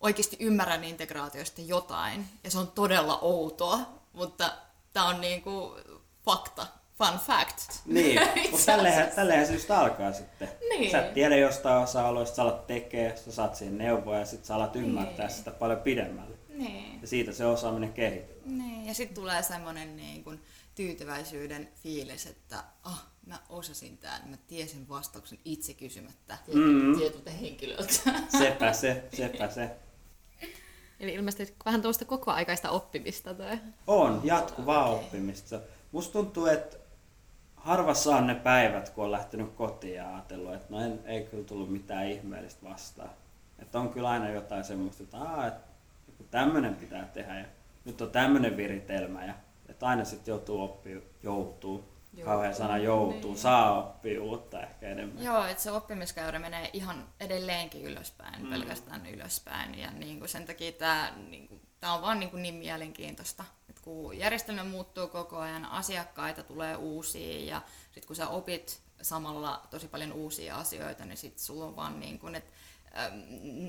oikeasti 0.00 0.36
ymmärrän 0.40 0.84
integraatiosta 0.84 1.60
jotain. 1.60 2.26
Ja 2.44 2.50
se 2.50 2.58
on 2.58 2.68
todella 2.68 3.18
outoa, 3.22 3.78
mutta 4.12 4.52
tämä 4.92 5.08
on 5.08 5.20
niinku 5.20 5.76
fakta. 6.24 6.66
Fun 6.98 7.18
fact. 7.18 7.86
Niin, 7.86 8.20
mutta 8.50 8.66
tälleen, 8.66 9.12
tälleen 9.14 9.46
se 9.46 9.52
just 9.52 9.70
alkaa 9.70 10.12
sitten. 10.12 10.48
Niin. 10.68 10.90
Sä 10.90 11.00
et 11.00 11.14
tiedä 11.14 11.36
jostain 11.36 11.82
osa-alueesta, 11.82 12.36
sä 12.36 12.42
alat 12.42 12.66
tekee, 12.66 13.16
sä 13.16 13.32
saat 13.32 13.54
siihen 13.54 13.78
neuvoja 13.78 14.18
ja 14.18 14.26
sitten 14.26 14.46
sä 14.46 14.54
alat 14.54 14.76
ymmärtää 14.76 15.26
niin. 15.26 15.36
sitä 15.36 15.50
paljon 15.50 15.80
pidemmälle. 15.80 16.36
Niin. 16.48 17.00
Ja 17.00 17.08
siitä 17.08 17.32
se 17.32 17.46
osaaminen 17.46 17.92
kehittyy. 17.92 18.42
Niin, 18.44 18.86
ja 18.86 18.94
sitten 18.94 19.14
tulee 19.14 19.42
semmoinen 19.42 19.96
niin 19.96 20.24
kun, 20.24 20.40
tyytyväisyyden 20.74 21.68
fiilis, 21.82 22.26
että 22.26 22.64
ah, 22.82 23.06
mä 23.26 23.38
osasin 23.48 23.98
tämän, 23.98 24.28
mä 24.28 24.36
tiesin 24.36 24.88
vastauksen 24.88 25.38
itse 25.44 25.74
kysymättä 25.74 26.38
mm-hmm. 26.46 26.98
tietyltä 26.98 27.30
henkilöltä. 27.30 27.92
Sepä 28.38 28.72
se, 28.72 29.04
sepä 29.16 29.50
se. 29.50 29.70
Eli 31.00 31.14
ilmeisesti 31.14 31.54
vähän 31.64 31.82
tuosta 31.82 32.04
kokoaikaista 32.04 32.70
oppimista 32.70 33.34
tai? 33.34 33.58
On, 33.86 34.20
jatkuvaa 34.24 34.90
okay. 34.90 35.04
oppimista. 35.04 35.60
Musta 35.92 36.12
tuntuu, 36.12 36.46
että 36.46 36.76
harvassa 37.56 38.16
on 38.16 38.26
ne 38.26 38.34
päivät, 38.34 38.90
kun 38.90 39.04
on 39.04 39.12
lähtenyt 39.12 39.52
kotiin 39.54 39.94
ja 39.94 40.14
ajatellut, 40.14 40.54
että 40.54 40.66
no 40.70 40.80
en, 40.80 41.00
ei 41.04 41.24
kyllä 41.24 41.44
tullut 41.44 41.72
mitään 41.72 42.08
ihmeellistä 42.08 42.68
vastaan. 42.68 43.10
Että 43.58 43.80
on 43.80 43.88
kyllä 43.88 44.08
aina 44.08 44.30
jotain 44.30 44.64
semmoista, 44.64 45.02
että, 45.02 45.18
Aa, 45.18 45.46
että 45.46 45.64
tämmöinen 46.30 46.74
pitää 46.74 47.04
tehdä 47.04 47.38
ja 47.38 47.46
nyt 47.84 48.00
on 48.00 48.10
tämmöinen 48.10 48.56
viritelmä 48.56 49.24
ja 49.24 49.34
että 49.68 49.86
aina 49.86 50.04
sitten 50.04 50.32
joutuu 50.32 50.62
oppi, 50.62 51.02
joutuu, 51.22 51.84
kauhean 52.24 52.54
sana 52.54 52.78
joutuu, 52.78 53.30
niin. 53.30 53.38
saa 53.38 53.78
oppia 53.78 54.22
uutta 54.22 54.62
ehkä 54.62 54.88
enemmän. 54.88 55.24
Joo, 55.24 55.44
että 55.44 55.62
se 55.62 55.70
oppimiskäyrä 55.70 56.38
menee 56.38 56.70
ihan 56.72 57.08
edelleenkin 57.20 57.82
ylöspäin, 57.82 58.42
mm. 58.42 58.50
pelkästään 58.50 59.06
ylöspäin. 59.06 59.78
Ja 59.78 59.90
niin 59.90 60.18
kuin 60.18 60.28
sen 60.28 60.46
takia 60.46 60.72
tämä 60.72 61.12
niin 61.30 61.48
kuin, 61.48 61.60
on 61.92 62.02
vaan 62.02 62.20
niin, 62.20 62.30
kuin 62.30 62.42
niin 62.42 62.54
mielenkiintoista, 62.54 63.44
että 63.68 63.82
kun 63.82 64.18
järjestelmä 64.18 64.64
muuttuu 64.64 65.08
koko 65.08 65.38
ajan, 65.38 65.64
asiakkaita 65.64 66.42
tulee 66.42 66.76
uusia 66.76 67.54
ja 67.54 67.62
sitten 67.84 68.06
kun 68.06 68.16
sä 68.16 68.28
opit 68.28 68.80
samalla 69.02 69.62
tosi 69.70 69.88
paljon 69.88 70.12
uusia 70.12 70.56
asioita, 70.56 71.04
niin 71.04 71.16
sitten 71.16 71.44
sulla 71.44 71.64
on 71.64 71.76
vaan 71.76 72.00
niin 72.00 72.18
kuin, 72.18 72.34
että 72.34 72.50
ähm, 72.98 73.68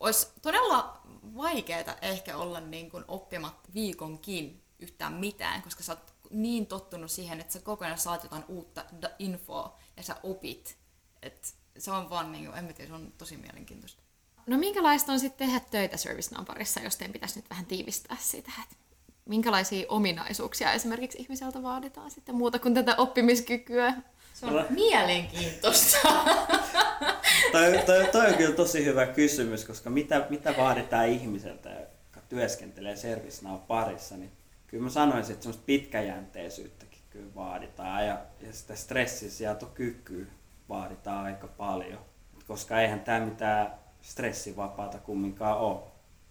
olisi 0.00 0.28
todella 0.42 1.00
vaikeaa 1.36 1.96
ehkä 2.02 2.36
olla 2.36 2.60
niin 2.60 2.90
kuin 2.90 3.04
oppimatta 3.08 3.68
viikonkin 3.74 4.63
yhtään 4.84 5.12
mitään, 5.12 5.62
koska 5.62 5.82
sä 5.82 5.92
oot 5.92 6.14
niin 6.30 6.66
tottunut 6.66 7.10
siihen, 7.10 7.40
että 7.40 7.52
sä 7.52 7.60
koko 7.60 7.84
ajan 7.84 7.98
saat 7.98 8.22
jotain 8.22 8.44
uutta 8.48 8.84
infoa 9.18 9.78
ja 9.96 10.02
sä 10.02 10.16
opit. 10.22 10.76
Et 11.22 11.54
se 11.78 11.90
on 11.90 12.10
vaan, 12.10 12.32
niin 12.32 12.46
kuin, 12.46 12.58
en 12.58 12.64
mä 12.64 12.72
tiedä, 12.72 12.88
se 12.88 12.94
on 12.94 13.12
tosi 13.18 13.36
mielenkiintoista. 13.36 14.02
No 14.46 14.58
minkälaista 14.58 15.12
on 15.12 15.20
sitten 15.20 15.46
tehdä 15.46 15.60
töitä 15.70 15.96
ServiceNown 15.96 16.46
parissa, 16.46 16.80
jos 16.80 16.96
teidän 16.96 17.12
pitäisi 17.12 17.38
nyt 17.38 17.50
vähän 17.50 17.66
tiivistää 17.66 18.16
sitä, 18.20 18.52
että 18.62 18.76
minkälaisia 19.24 19.86
ominaisuuksia 19.88 20.72
esimerkiksi 20.72 21.18
ihmiseltä 21.18 21.62
vaaditaan 21.62 22.10
sitten 22.10 22.34
muuta 22.34 22.58
kuin 22.58 22.74
tätä 22.74 22.94
oppimiskykyä? 22.96 23.94
Se 24.34 24.46
on 24.46 24.66
mielenkiintoista. 24.70 25.98
toi, 27.52 27.78
toi, 27.86 28.06
toi 28.12 28.26
on 28.26 28.34
kyllä 28.34 28.56
tosi 28.56 28.84
hyvä 28.84 29.06
kysymys, 29.06 29.64
koska 29.64 29.90
mitä, 29.90 30.26
mitä 30.30 30.54
vaaditaan 30.56 31.08
ihmiseltä, 31.08 31.70
joka 31.70 32.20
työskentelee 32.28 32.96
ServiceNow 32.96 33.58
parissa, 33.68 34.16
niin 34.16 34.32
kyllä 34.66 34.84
mä 34.84 34.90
sanoisin, 34.90 35.32
että 35.32 35.42
semmoista 35.42 35.66
pitkäjänteisyyttäkin 35.66 37.00
kyllä 37.10 37.34
vaaditaan 37.34 38.06
ja, 38.06 38.18
ja 38.40 38.52
sitä 38.52 38.74
stressisietokykyä 38.74 40.26
vaaditaan 40.68 41.24
aika 41.24 41.46
paljon. 41.46 42.00
Koska 42.48 42.80
eihän 42.80 43.00
tämä 43.00 43.20
mitään 43.20 43.74
stressivapaata 44.02 44.98
kumminkaan 44.98 45.58
ole. 45.58 45.80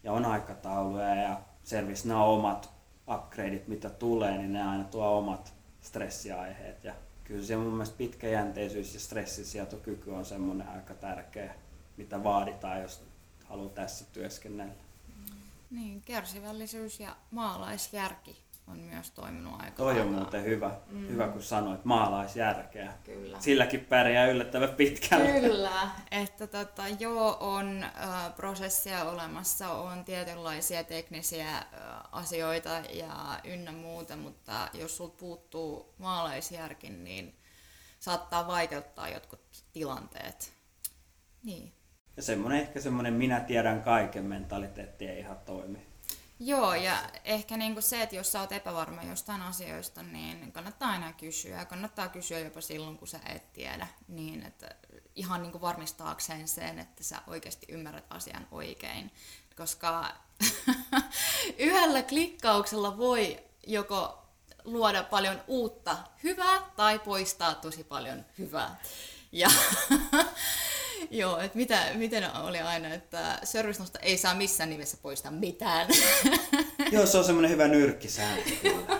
Ja 0.03 0.11
on 0.11 0.25
aikatauluja 0.25 1.15
ja 1.15 1.41
ServiceNow 1.63 2.21
omat 2.21 2.73
upgradeit, 3.13 3.67
mitä 3.67 3.89
tulee, 3.89 4.37
niin 4.37 4.53
ne 4.53 4.63
aina 4.63 4.83
tuo 4.83 5.17
omat 5.17 5.53
stressiaiheet. 5.81 6.83
Ja 6.83 6.93
kyllä 7.23 7.43
se 7.43 7.57
mun 7.57 7.71
mielestä 7.71 7.97
pitkäjänteisyys 7.97 8.93
ja 8.93 8.99
stressisietokyky 8.99 10.11
on 10.11 10.25
semmoinen 10.25 10.67
aika 10.67 10.93
tärkeä, 10.93 11.55
mitä 11.97 12.23
vaaditaan, 12.23 12.81
jos 12.81 13.03
haluaa 13.45 13.69
tässä 13.69 14.05
työskennellä. 14.13 14.82
Niin, 15.73 16.01
kärsivällisyys 16.01 16.99
ja 16.99 17.15
maalaisjärki 17.31 18.43
on 18.67 18.77
myös 18.77 19.11
toiminut 19.11 19.61
aika 19.61 19.77
Toi 19.77 20.01
on 20.01 20.07
muuten 20.07 20.43
hyvä, 20.43 20.71
mm. 20.87 21.07
hyvä 21.07 21.27
kun 21.27 21.43
sanoit, 21.43 21.85
maalaisjärkeä. 21.85 22.93
Kyllä. 23.03 23.41
Silläkin 23.41 23.79
pärjää 23.79 24.27
yllättävän 24.27 24.69
pitkälle. 24.69 25.41
Kyllä, 25.41 25.89
että 26.11 26.47
tota, 26.47 26.83
joo, 26.99 27.37
on 27.39 27.83
äh, 27.83 28.35
prosessia 28.35 29.03
olemassa, 29.03 29.69
on 29.69 30.05
tietynlaisia 30.05 30.83
teknisiä 30.83 31.57
äh, 31.57 31.65
asioita 32.11 32.69
ja 32.89 33.39
ynnä 33.43 33.71
muuta, 33.71 34.15
mutta 34.15 34.69
jos 34.73 34.97
sulta 34.97 35.17
puuttuu 35.17 35.93
maalaisjärki, 35.97 36.89
niin 36.89 37.35
saattaa 37.99 38.47
vaikeuttaa 38.47 39.09
jotkut 39.09 39.41
tilanteet. 39.73 40.53
Niin. 41.43 41.73
Ja 42.23 42.27
semmoinen 42.27 42.61
ehkä 42.61 42.81
semmoinen 42.81 43.13
minä 43.13 43.39
tiedän 43.39 43.81
kaiken 43.81 44.25
mentaliteetti 44.25 45.07
ei 45.07 45.19
ihan 45.19 45.37
toimi. 45.45 45.87
Joo, 46.39 46.75
ja 46.75 46.97
ehkä 47.23 47.57
niinku 47.57 47.81
se, 47.81 48.01
että 48.01 48.15
jos 48.15 48.31
sä 48.31 48.39
oot 48.39 48.51
epävarma 48.51 49.03
jostain 49.03 49.41
asioista, 49.41 50.03
niin 50.03 50.51
kannattaa 50.51 50.89
aina 50.89 51.13
kysyä. 51.13 51.57
Ja 51.57 51.65
kannattaa 51.65 52.07
kysyä 52.07 52.39
jopa 52.39 52.61
silloin, 52.61 52.97
kun 52.97 53.07
sä 53.07 53.19
et 53.35 53.53
tiedä. 53.53 53.87
Niin, 54.07 54.43
että 54.43 54.75
ihan 55.15 55.41
niinku 55.41 55.61
varmistaakseen 55.61 56.47
sen, 56.47 56.79
että 56.79 57.03
sä 57.03 57.21
oikeasti 57.27 57.65
ymmärrät 57.69 58.05
asian 58.09 58.47
oikein. 58.51 59.11
Koska 59.57 60.05
yhdellä 61.57 62.03
klikkauksella 62.03 62.97
voi 62.97 63.39
joko 63.67 64.25
luoda 64.63 65.03
paljon 65.03 65.41
uutta 65.47 65.97
hyvää 66.23 66.61
tai 66.75 66.99
poistaa 66.99 67.55
tosi 67.55 67.83
paljon 67.83 68.25
hyvää. 68.37 68.79
Ja 69.31 69.49
Joo, 71.21 71.39
että 71.39 71.57
mitä, 71.57 71.91
miten 71.93 72.35
oli 72.35 72.59
aina, 72.59 72.93
että 72.93 73.39
servicenosta 73.43 73.99
ei 73.99 74.17
saa 74.17 74.35
missään 74.35 74.69
nimessä 74.69 74.97
poistaa 75.01 75.31
mitään. 75.31 75.87
Joo, 76.91 77.05
se 77.05 77.17
on 77.17 77.23
semmoinen 77.23 77.51
hyvä 77.51 77.67
nyrkkisääntö 77.67 78.49
kyllä. 78.61 78.99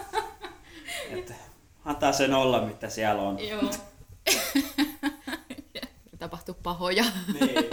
Että 1.19 1.33
antaa 1.85 2.11
sen 2.11 2.33
olla, 2.33 2.65
mitä 2.65 2.89
siellä 2.89 3.21
on. 3.21 3.47
Joo. 3.47 3.71
Tapahtuu 6.19 6.55
pahoja. 6.63 7.05
niin. 7.33 7.69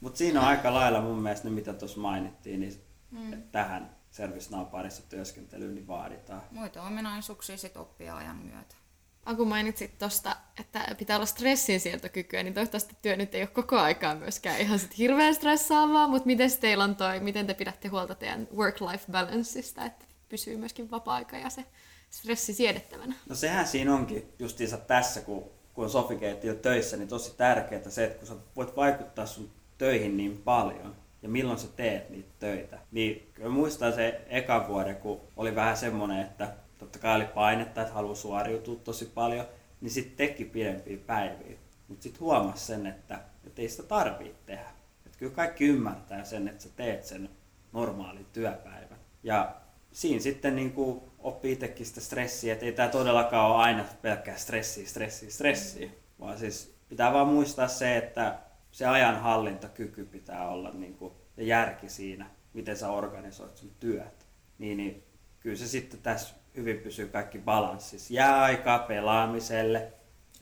Mutta 0.00 0.18
siinä 0.18 0.40
on 0.40 0.46
aika 0.46 0.74
lailla 0.74 1.00
mun 1.00 1.22
mielestä 1.22 1.48
ne, 1.48 1.54
mitä 1.54 1.72
tuossa 1.72 2.00
mainittiin, 2.00 2.60
niin 2.60 2.84
mm. 3.10 3.42
tähän 3.52 3.96
ServiceNow 4.10 4.66
parissa 4.66 5.02
työskentelyyn 5.08 5.74
niin 5.74 5.86
vaaditaan. 5.86 6.42
Muita 6.50 6.82
ominaisuuksia 6.82 7.56
sitten 7.56 7.82
oppia 7.82 8.16
ajan 8.16 8.36
myötä. 8.36 8.74
Aku 9.24 9.44
mainitsit 9.44 9.98
tuosta, 9.98 10.36
että 10.60 10.94
pitää 10.98 11.16
olla 11.16 11.26
stressinsietokykyä, 11.26 12.42
niin 12.42 12.54
toivottavasti 12.54 12.96
työ 13.02 13.16
nyt 13.16 13.34
ei 13.34 13.42
ole 13.42 13.48
koko 13.48 13.78
aikaa 13.78 14.14
myöskään 14.14 14.60
ihan 14.60 14.78
sit 14.78 14.98
hirveän 14.98 15.34
stressaavaa, 15.34 16.08
mutta 16.08 16.26
miten 16.26 16.50
teillä 16.60 16.84
on 16.84 16.96
toi, 16.96 17.20
miten 17.20 17.46
te 17.46 17.54
pidätte 17.54 17.88
huolta 17.88 18.14
teidän 18.14 18.48
work-life 18.56 19.12
balanceista, 19.12 19.84
että 19.84 20.04
pysyy 20.28 20.56
myöskin 20.56 20.90
vapaa-aika 20.90 21.36
ja 21.36 21.50
se 21.50 21.64
stressi 22.10 22.54
siedettävänä? 22.54 23.14
No 23.28 23.34
sehän 23.34 23.66
siinä 23.66 23.94
onkin 23.94 24.32
justiinsa 24.38 24.76
tässä, 24.76 25.20
kun, 25.20 25.44
kun 25.74 25.84
on 25.84 25.90
Sofikeetti 25.90 26.54
töissä, 26.54 26.96
niin 26.96 27.08
tosi 27.08 27.34
tärkeää 27.36 27.90
se, 27.90 28.04
että 28.04 28.18
kun 28.18 28.28
sä 28.28 28.34
voit 28.56 28.76
vaikuttaa 28.76 29.26
sun 29.26 29.50
töihin 29.78 30.16
niin 30.16 30.38
paljon, 30.38 30.96
ja 31.22 31.28
milloin 31.28 31.58
sä 31.58 31.68
teet 31.76 32.10
niitä 32.10 32.30
töitä. 32.38 32.78
Niin 32.92 33.30
kyllä 33.34 33.50
muistan 33.50 33.92
se 33.92 34.20
eka 34.26 34.68
vuoden, 34.68 34.96
kun 34.96 35.20
oli 35.36 35.54
vähän 35.54 35.76
semmoinen, 35.76 36.20
että 36.20 36.52
totta 36.80 36.98
kai 36.98 37.16
oli 37.16 37.24
painetta, 37.24 37.82
että 37.82 37.94
haluaa 37.94 38.14
suoriutua 38.14 38.76
tosi 38.84 39.04
paljon, 39.14 39.46
niin 39.80 39.90
sitten 39.90 40.16
teki 40.16 40.44
pidempiä 40.44 40.96
päiviä. 41.06 41.58
Mutta 41.88 42.02
sitten 42.02 42.20
huomasi 42.20 42.66
sen, 42.66 42.86
että, 42.86 43.20
että 43.46 43.62
ei 43.62 43.68
sitä 43.68 43.82
tarvitse 43.82 44.38
tehdä. 44.46 44.70
Että 45.06 45.18
kyllä 45.18 45.32
kaikki 45.32 45.66
ymmärtää 45.66 46.24
sen, 46.24 46.48
että 46.48 46.62
sä 46.62 46.68
teet 46.76 47.04
sen 47.04 47.30
normaalin 47.72 48.26
työpäivän. 48.32 48.98
Ja 49.22 49.54
siinä 49.92 50.20
sitten 50.20 50.56
niin 50.56 50.72
kuin 50.72 51.00
oppii 51.18 51.52
itsekin 51.52 51.86
sitä 51.86 52.00
stressiä, 52.00 52.52
että 52.52 52.66
ei 52.66 52.72
tämä 52.72 52.88
todellakaan 52.88 53.50
ole 53.50 53.62
aina 53.62 53.84
pelkkää 54.02 54.36
stressiä, 54.36 54.86
stressiä, 54.86 55.30
stressiä. 55.30 55.90
Vaan 56.20 56.38
siis 56.38 56.74
pitää 56.88 57.12
vaan 57.12 57.28
muistaa 57.28 57.68
se, 57.68 57.96
että 57.96 58.38
se 58.70 58.86
ajanhallintakyky 58.86 60.04
pitää 60.04 60.48
olla 60.48 60.70
niin 60.70 60.94
kuin, 60.94 61.14
ja 61.36 61.44
järki 61.44 61.88
siinä, 61.88 62.30
miten 62.52 62.76
sä 62.76 62.90
organisoit 62.90 63.56
sun 63.56 63.70
työt. 63.80 64.26
Niin, 64.58 64.76
niin 64.76 65.02
kyllä 65.40 65.56
se 65.56 65.66
sitten 65.68 66.00
tässä 66.00 66.34
hyvin 66.56 66.78
pysyy 66.78 67.08
kaikki 67.08 67.38
balanssissa. 67.38 68.14
Jää 68.14 68.42
aikaa 68.42 68.78
pelaamiselle, 68.78 69.92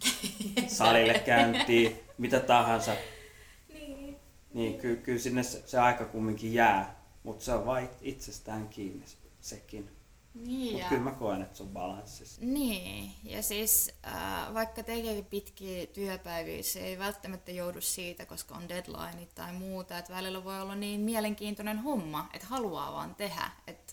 salille 0.67 1.19
käyntiin, 1.19 2.01
mitä 2.19 2.41
tahansa. 2.41 2.93
Niin. 3.73 4.17
Niin, 4.55 4.79
ky- 4.79 4.97
kyllä 4.97 5.19
sinne 5.19 5.43
se, 5.43 5.63
se 5.67 5.79
aika 5.79 6.05
kumminkin 6.05 6.55
jää, 6.55 7.03
mutta 7.23 7.45
se 7.45 7.53
on 7.53 7.67
vain 7.67 7.89
itsestään 8.01 8.69
kiinni 8.69 9.05
sekin. 9.41 9.91
Niin, 10.35 10.73
Mut 10.73 10.81
ja... 10.81 10.89
kyllä 10.89 11.03
mä 11.03 11.11
koen, 11.11 11.43
että 11.43 11.57
se 11.57 11.63
on 11.63 11.69
balanssissa. 11.69 12.41
Niin, 12.45 13.13
ja 13.25 13.43
siis 13.43 13.93
äh, 14.07 14.55
vaikka 14.55 14.83
tekeekin 14.83 15.25
pitkiä 15.25 15.87
työpäiviä, 15.87 16.63
se 16.63 16.81
ei 16.81 16.99
välttämättä 16.99 17.53
joudu 17.53 17.81
siitä, 17.81 18.27
koska 18.27 18.55
on 18.55 18.69
deadline 18.69 19.27
tai 19.35 19.53
muuta, 19.53 19.99
että 19.99 20.13
välillä 20.13 20.45
voi 20.45 20.61
olla 20.61 20.75
niin 20.75 21.01
mielenkiintoinen 21.01 21.79
homma, 21.79 22.29
että 22.35 22.47
haluaa 22.47 22.93
vaan 22.93 23.15
tehdä. 23.15 23.51
Että 23.67 23.93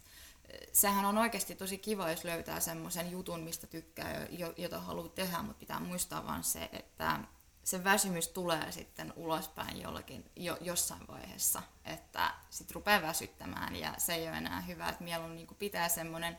sehän 0.74 1.06
on 1.06 1.18
oikeasti 1.18 1.56
tosi 1.56 1.78
kiva, 1.78 2.10
jos 2.10 2.24
löytää 2.24 2.60
semmoisen 2.60 3.12
jutun, 3.12 3.40
mistä 3.40 3.68
tykkää, 3.68 4.28
jota 4.58 4.80
haluaa 4.80 5.10
tehdä, 5.10 5.42
mutta 5.42 5.60
pitää 5.60 5.80
muistaa 5.80 6.26
vaan 6.26 6.44
se, 6.44 6.70
että 6.74 7.20
se 7.64 7.84
väsymys 7.84 8.28
tulee 8.28 8.72
sitten 8.72 9.14
ulospäin 9.16 9.82
jollakin, 9.82 10.32
jo, 10.36 10.58
jossain 10.62 11.08
vaiheessa, 11.08 11.62
että 11.86 12.34
sitten 12.50 12.76
rupeaa 12.76 13.02
väsyttämään 13.02 13.76
ja 13.76 13.94
se 13.98 14.14
ei 14.14 14.28
ole 14.28 14.38
enää 14.38 14.62
hyvä, 14.62 14.90
että 14.90 15.04
mieluummin 15.04 15.38
niin 15.38 15.58
pitää 15.60 15.90
semmoinen 15.90 16.38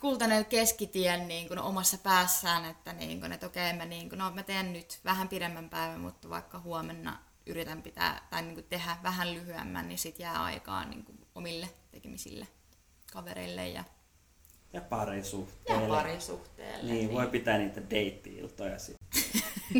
kultainen 0.00 0.44
keskitien 0.44 1.28
niin 1.28 1.48
kuin 1.48 1.58
omassa 1.58 1.98
päässään, 1.98 2.64
että, 2.64 2.92
niin 2.92 3.20
kuin, 3.20 3.32
että 3.32 3.46
okei, 3.46 3.72
mä, 3.72 3.84
niin 3.84 4.08
kuin, 4.08 4.18
no, 4.18 4.30
mä 4.30 4.42
teen 4.42 4.72
nyt 4.72 5.00
vähän 5.04 5.28
pidemmän 5.28 5.70
päivän, 5.70 6.00
mutta 6.00 6.28
vaikka 6.28 6.60
huomenna 6.60 7.18
yritän 7.46 7.82
pitää 7.82 8.26
tai 8.30 8.42
niin 8.42 8.54
kuin 8.54 8.66
tehdä 8.68 8.96
vähän 9.02 9.34
lyhyemmän, 9.34 9.88
niin 9.88 9.98
sitten 9.98 10.24
jää 10.24 10.42
aikaa 10.42 10.84
niin 10.84 11.04
kuin 11.04 11.26
omille 11.34 11.68
tekemisille 11.90 12.48
kavereille 13.12 13.68
ja 13.68 13.84
ja 14.72 14.80
parisuhteelle. 14.80 15.82
Ja 15.82 15.88
parisuhteelle. 15.88 16.92
Niin, 16.92 17.06
niin. 17.06 17.12
voi 17.12 17.26
pitää 17.26 17.58
niitä 17.58 17.90
deitti-iltoja 17.90 18.78
sitten. 18.78 19.08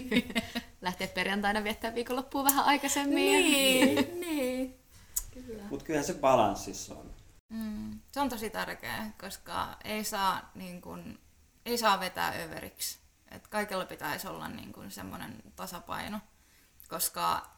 Lähteä 0.80 1.08
perjantaina 1.08 1.64
viettää 1.64 1.94
viikonloppua 1.94 2.44
vähän 2.44 2.64
aikaisemmin. 2.64 3.14
Niin, 3.14 3.96
ja... 3.96 4.02
niin. 4.26 4.78
Kyllä. 5.30 5.62
Mutta 5.70 5.84
kyllähän 5.84 6.06
se 6.06 6.14
balanssissa 6.14 6.94
on. 6.94 7.10
Mm, 7.48 8.00
se 8.12 8.20
on 8.20 8.28
tosi 8.28 8.50
tärkeää, 8.50 9.10
koska 9.20 9.76
ei 9.84 10.04
saa 10.04 10.50
niin 10.54 10.80
kun, 10.80 11.18
ei 11.66 11.78
saa 11.78 12.00
vetää 12.00 12.32
överiksi. 12.44 12.98
Et 13.30 13.48
kaikella 13.48 13.84
pitäisi 13.84 14.28
olla 14.28 14.48
niin 14.48 14.72
kuin 14.72 14.90
semmoinen 14.90 15.42
tasapaino, 15.56 16.20
koska 16.88 17.50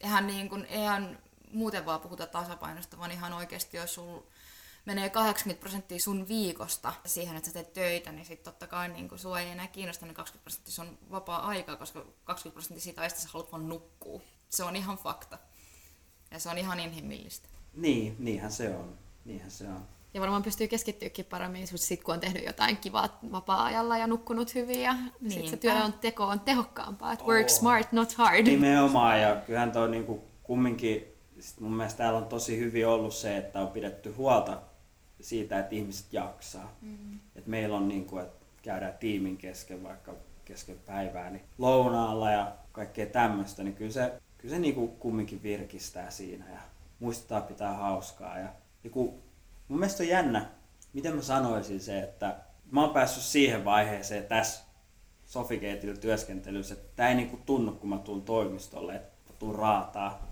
eihän, 0.00 0.26
niin 0.26 0.48
kuin, 0.48 0.64
eihän 0.64 1.18
muuten 1.52 1.86
vaan 1.86 2.00
puhuta 2.00 2.26
tasapainosta, 2.26 2.98
vaan 2.98 3.10
ihan 3.10 3.32
oikeasti, 3.32 3.76
jos 3.76 3.94
sul 3.94 4.20
menee 4.88 5.10
80 5.10 5.60
prosenttia 5.60 5.98
sun 5.98 6.28
viikosta 6.28 6.92
siihen, 7.06 7.36
että 7.36 7.48
sä 7.48 7.52
teet 7.52 7.72
töitä, 7.72 8.12
niin 8.12 8.26
sitten 8.26 8.52
totta 8.52 8.66
kai 8.66 8.88
niin 8.88 9.08
kun 9.08 9.18
sua 9.18 9.40
ei 9.40 9.48
enää 9.48 9.66
kiinnosta 9.66 10.06
ne 10.06 10.14
20 10.14 10.44
prosenttia 10.44 10.74
sun 10.74 10.98
vapaa-aikaa, 11.10 11.76
koska 11.76 12.04
20 12.24 12.54
prosenttia 12.54 12.82
siitä 12.82 13.00
ajasta 13.00 13.20
sä 13.20 13.28
haluat 13.32 13.52
vaan 13.52 13.68
nukkua. 13.68 14.20
Se 14.48 14.64
on 14.64 14.76
ihan 14.76 14.98
fakta. 14.98 15.38
Ja 16.30 16.38
se 16.38 16.48
on 16.48 16.58
ihan 16.58 16.80
inhimillistä. 16.80 17.48
Niin, 17.74 18.16
niinhän 18.18 18.52
se 18.52 18.68
on. 18.68 18.94
Niinhän 19.24 19.50
se 19.50 19.68
on. 19.68 19.86
Ja 20.14 20.20
varmaan 20.20 20.42
pystyy 20.42 20.68
keskittyykin 20.68 21.24
paremmin, 21.24 21.66
sit 21.66 22.02
kun 22.02 22.14
on 22.14 22.20
tehnyt 22.20 22.44
jotain 22.46 22.76
kivaa 22.76 23.18
vapaa-ajalla 23.32 23.98
ja 23.98 24.06
nukkunut 24.06 24.54
hyvin 24.54 24.82
ja 24.82 24.94
niin 25.20 25.32
sit 25.32 25.48
se 25.48 25.56
työ 25.56 25.74
on 25.74 25.92
teko 25.92 26.24
on 26.24 26.40
tehokkaampaa. 26.40 27.12
Että 27.12 27.24
work 27.24 27.48
smart, 27.48 27.92
not 27.92 28.12
hard. 28.12 28.42
Nimenomaan 28.42 29.20
ja 29.20 29.36
kyllähän 29.36 29.72
toi 29.72 29.90
niinku 29.90 30.24
kumminkin, 30.42 31.04
sit 31.40 31.60
mun 31.60 31.72
mielestä 31.72 31.98
täällä 31.98 32.18
on 32.18 32.26
tosi 32.26 32.58
hyvin 32.58 32.86
ollut 32.86 33.14
se, 33.14 33.36
että 33.36 33.60
on 33.60 33.68
pidetty 33.68 34.12
huolta 34.12 34.67
siitä, 35.20 35.58
että 35.58 35.74
ihmiset 35.74 36.12
jaksaa. 36.12 36.76
Mm. 36.80 37.18
Et 37.36 37.46
meillä 37.46 37.76
on 37.76 37.88
niinku, 37.88 38.18
että 38.18 38.46
käydään 38.62 38.98
tiimin 39.00 39.36
kesken 39.36 39.84
vaikka 39.84 40.14
kesken 40.44 40.78
päivää, 40.86 41.30
niin 41.30 41.44
lounaalla 41.58 42.30
ja 42.30 42.56
kaikkea 42.72 43.06
tämmöistä, 43.06 43.62
niin 43.62 43.74
kyllä 43.74 43.90
se, 43.90 44.12
kyllä 44.38 44.54
se 44.54 44.60
niinku 44.60 44.88
kumminkin 44.88 45.42
virkistää 45.42 46.10
siinä 46.10 46.44
ja 46.50 46.60
muistetaan 47.00 47.42
pitää 47.42 47.72
hauskaa. 47.72 48.38
Ja, 48.38 48.48
ja 48.84 48.90
kun 48.90 49.22
mun 49.68 49.78
mielestä 49.78 50.02
on 50.02 50.08
jännä, 50.08 50.46
miten 50.92 51.16
mä 51.16 51.22
sanoisin 51.22 51.80
se, 51.80 52.00
että 52.00 52.36
mä 52.70 52.80
oon 52.80 52.94
päässyt 52.94 53.22
siihen 53.22 53.64
vaiheeseen 53.64 54.24
tässä 54.24 54.68
Sofikeetillä 55.26 55.96
työskentelyssä, 55.96 56.74
että 56.74 56.88
tää 56.96 57.08
ei 57.08 57.14
niinku 57.14 57.38
tunnu, 57.46 57.72
kun 57.72 57.88
mä 57.88 57.98
tuun 57.98 58.22
toimistolle, 58.22 58.94
että 58.94 59.32
mä 59.32 59.36
tuun 59.38 59.54
raataa. 59.54 60.28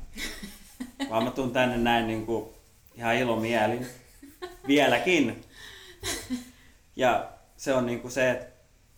Vaan 1.11 1.25
mä 1.25 1.31
tuun 1.31 1.53
tänne 1.53 1.77
näin 1.77 2.07
niinku 2.07 2.55
ihan 2.95 3.17
ilomielin. 3.17 3.87
Vieläkin. 4.67 5.45
Ja 6.97 7.33
se 7.57 7.75
on 7.75 7.87
niinku 7.87 8.11
se, 8.11 8.31
että, 8.31 8.47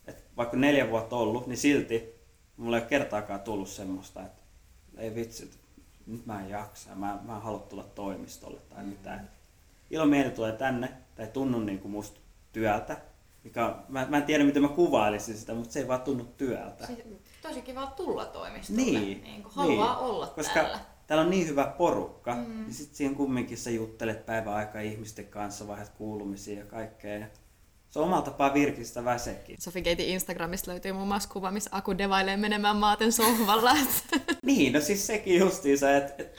että 0.06 0.22
vaikka 0.36 0.56
neljä 0.56 0.90
vuotta 0.90 1.16
ollut, 1.16 1.46
niin 1.46 1.56
silti 1.56 2.14
mulla 2.56 2.76
ei 2.76 2.82
ole 2.82 2.88
kertaakaan 2.88 3.40
tullut 3.40 3.68
semmoista, 3.68 4.22
että 4.22 4.42
ei 4.98 5.14
vitsi, 5.14 5.50
nyt 6.06 6.26
mä 6.26 6.40
en 6.40 6.50
jaksa, 6.50 6.94
mä, 6.94 7.18
mä 7.22 7.36
en 7.36 7.42
halua 7.42 7.58
tulla 7.58 7.82
toimistolle 7.82 8.60
tai 8.60 8.84
mitään 8.84 9.30
ilomieli 9.90 10.30
tulee 10.30 10.52
tänne, 10.52 10.88
tai 11.16 11.26
tunnu 11.26 11.60
niin 11.60 11.78
kuin 11.78 11.92
musta 11.92 12.20
työltä. 12.52 12.96
Mikä, 13.44 13.74
mä, 13.88 14.06
mä 14.08 14.16
en 14.16 14.22
tiedä, 14.22 14.44
miten 14.44 14.62
mä 14.62 14.68
kuvailisin 14.68 15.36
sitä, 15.36 15.54
mutta 15.54 15.72
se 15.72 15.80
ei 15.80 15.88
vaan 15.88 16.00
tunnu 16.00 16.24
työltä. 16.24 16.86
Siis, 16.86 16.98
tosi 17.42 17.62
kiva 17.62 17.86
tulla 17.86 18.24
toimistolle. 18.24 18.82
Niin. 18.82 19.22
niin 19.22 19.42
kun 19.42 19.52
haluaa 19.54 19.94
niin. 19.94 20.04
olla 20.04 20.26
Koska 20.26 20.54
täällä. 20.54 20.80
Täällä 21.08 21.24
on 21.24 21.30
niin 21.30 21.46
hyvä 21.46 21.74
porukka, 21.78 22.34
mm. 22.34 22.62
niin 22.62 22.74
sitten 22.74 22.96
siihen 22.96 23.14
kumminkin 23.14 23.58
sä 23.58 23.70
juttelet 23.70 24.26
päivän 24.26 24.54
aikaa 24.54 24.80
ihmisten 24.80 25.26
kanssa, 25.26 25.68
vaihdat 25.68 25.88
kuulumisia 25.88 26.58
ja 26.58 26.64
kaikkea. 26.64 27.26
Se 27.90 27.98
on 27.98 28.04
omalla 28.04 28.22
tapaa 28.22 28.54
virkistävä 28.54 29.18
sekin. 29.18 29.56
Sofi 29.60 29.82
Geitin 29.82 30.08
Instagramista 30.08 30.70
löytyy 30.70 30.92
muun 30.92 31.08
muassa 31.08 31.28
kuva, 31.28 31.50
missä 31.50 31.70
Aku 31.72 31.98
devailee 31.98 32.36
menemään 32.36 32.76
maaten 32.76 33.12
sohvalla. 33.12 33.76
niin, 34.42 34.72
no 34.72 34.80
siis 34.80 35.06
sekin 35.06 35.38
justiinsa, 35.38 35.96
että 35.96 36.22
et, 36.22 36.34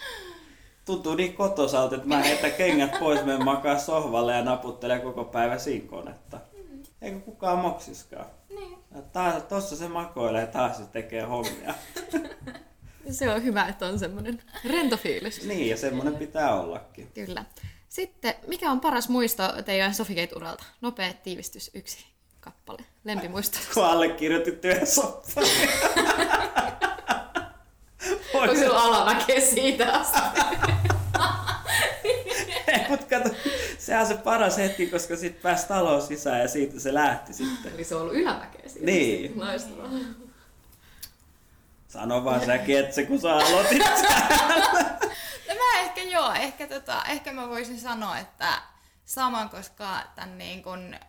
tuntuu 0.86 1.16
niin 1.16 1.34
kotosalta, 1.34 1.96
että 1.96 2.08
mä 2.08 2.18
heitän 2.18 2.52
kengät 2.52 3.00
pois, 3.00 3.26
menen 3.26 3.46
makaa 3.46 3.80
sohvalle 3.80 4.34
ja 4.34 4.44
naputtelen 4.44 5.02
koko 5.02 5.24
päivä 5.24 5.58
siinä 5.58 5.88
konetta. 5.88 6.40
Mm. 6.54 6.84
Eikö 7.02 7.20
kukaan 7.20 7.60
moksiskaan. 7.60 8.26
Niin. 8.50 8.78
Taas, 9.14 9.44
tossa 9.44 9.76
se 9.76 9.88
makoilee 9.88 10.48
taas 10.48 10.78
se 10.78 10.84
tekee 10.84 11.22
hommia. 11.22 11.74
se 13.14 13.30
on 13.30 13.44
hyvä, 13.44 13.66
että 13.66 13.86
on 13.86 14.00
semmoinen 14.00 14.42
rento 14.66 14.98
fiilis. 14.98 15.46
niin, 15.46 15.70
ja 15.70 15.78
semmoinen 15.78 16.16
pitää 16.16 16.56
ollakin. 16.56 17.12
Kyllä. 17.14 17.46
Sitten, 17.90 18.34
mikä 18.48 18.72
on 18.72 18.80
paras 18.80 19.10
muisto 19.10 19.44
teidän 19.66 19.96
Sofikate-uralta? 19.96 20.64
Nopea 20.82 21.14
tiivistys, 21.14 21.72
yksi 21.74 22.06
kappale. 22.40 22.80
Lempimuisto. 23.04 23.58
Kun 23.74 23.86
allekirjoitit 23.86 24.62
työsoppaa. 24.62 25.44
Onko 28.34 28.56
sinulla 28.56 28.82
alamäkeä 28.82 29.40
siitä 29.40 29.94
asti? 29.94 30.20
Mutta 32.90 33.06
kato, 33.18 33.30
sehän 33.78 34.02
on 34.02 34.08
se 34.08 34.18
paras 34.18 34.58
hetki, 34.58 34.88
koska 34.88 35.16
sitten 35.16 35.42
pääsi 35.42 35.68
taloon 35.68 36.02
sisään 36.02 36.40
ja 36.40 36.48
siitä 36.48 36.80
se 36.80 36.94
lähti 36.94 37.34
sitten. 37.34 37.74
Eli 37.74 37.84
se 37.84 37.96
on 37.96 38.02
ollut 38.02 38.16
ylämäkeä 38.16 38.70
siitä. 38.70 38.86
Niin. 38.86 39.40
Loistavaa. 39.40 39.90
Sano 41.90 42.26
vaan 42.26 42.46
säkin, 42.46 42.80
että 42.80 42.96
se 42.96 43.06
kun 43.06 43.20
sä 43.20 43.34
aloitit 43.34 43.80
no 45.48 45.56
mä 45.56 45.80
ehkä 45.80 46.02
joo, 46.02 46.34
ehkä, 46.34 46.68
tota, 46.68 47.04
ehkä 47.04 47.34
mä 47.34 47.50
voisin 47.50 47.80
sanoa, 47.80 48.18
että 48.18 48.62
saman, 49.06 49.50
koska 49.50 50.04
tämän 50.16 50.38
niin 50.38 50.64
kun, 50.64 50.94
äh, 50.94 51.00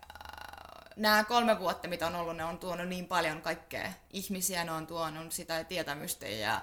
nämä 0.97 1.25
kolme 1.25 1.59
vuotta, 1.59 1.89
mitä 1.89 2.07
on 2.07 2.15
ollut, 2.15 2.37
ne 2.37 2.45
on 2.45 2.59
tuonut 2.59 2.89
niin 2.89 3.07
paljon 3.07 3.43
kaikkea 3.43 3.93
ihmisiä, 4.11 4.65
ne 4.65 4.73
on 4.73 4.87
tuonut 4.87 5.33
sitä 5.33 5.65
tietämystä 5.65 6.29
ja 6.29 6.55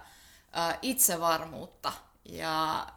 äh, 0.58 0.78
itsevarmuutta 0.82 1.94
ja 2.26 2.88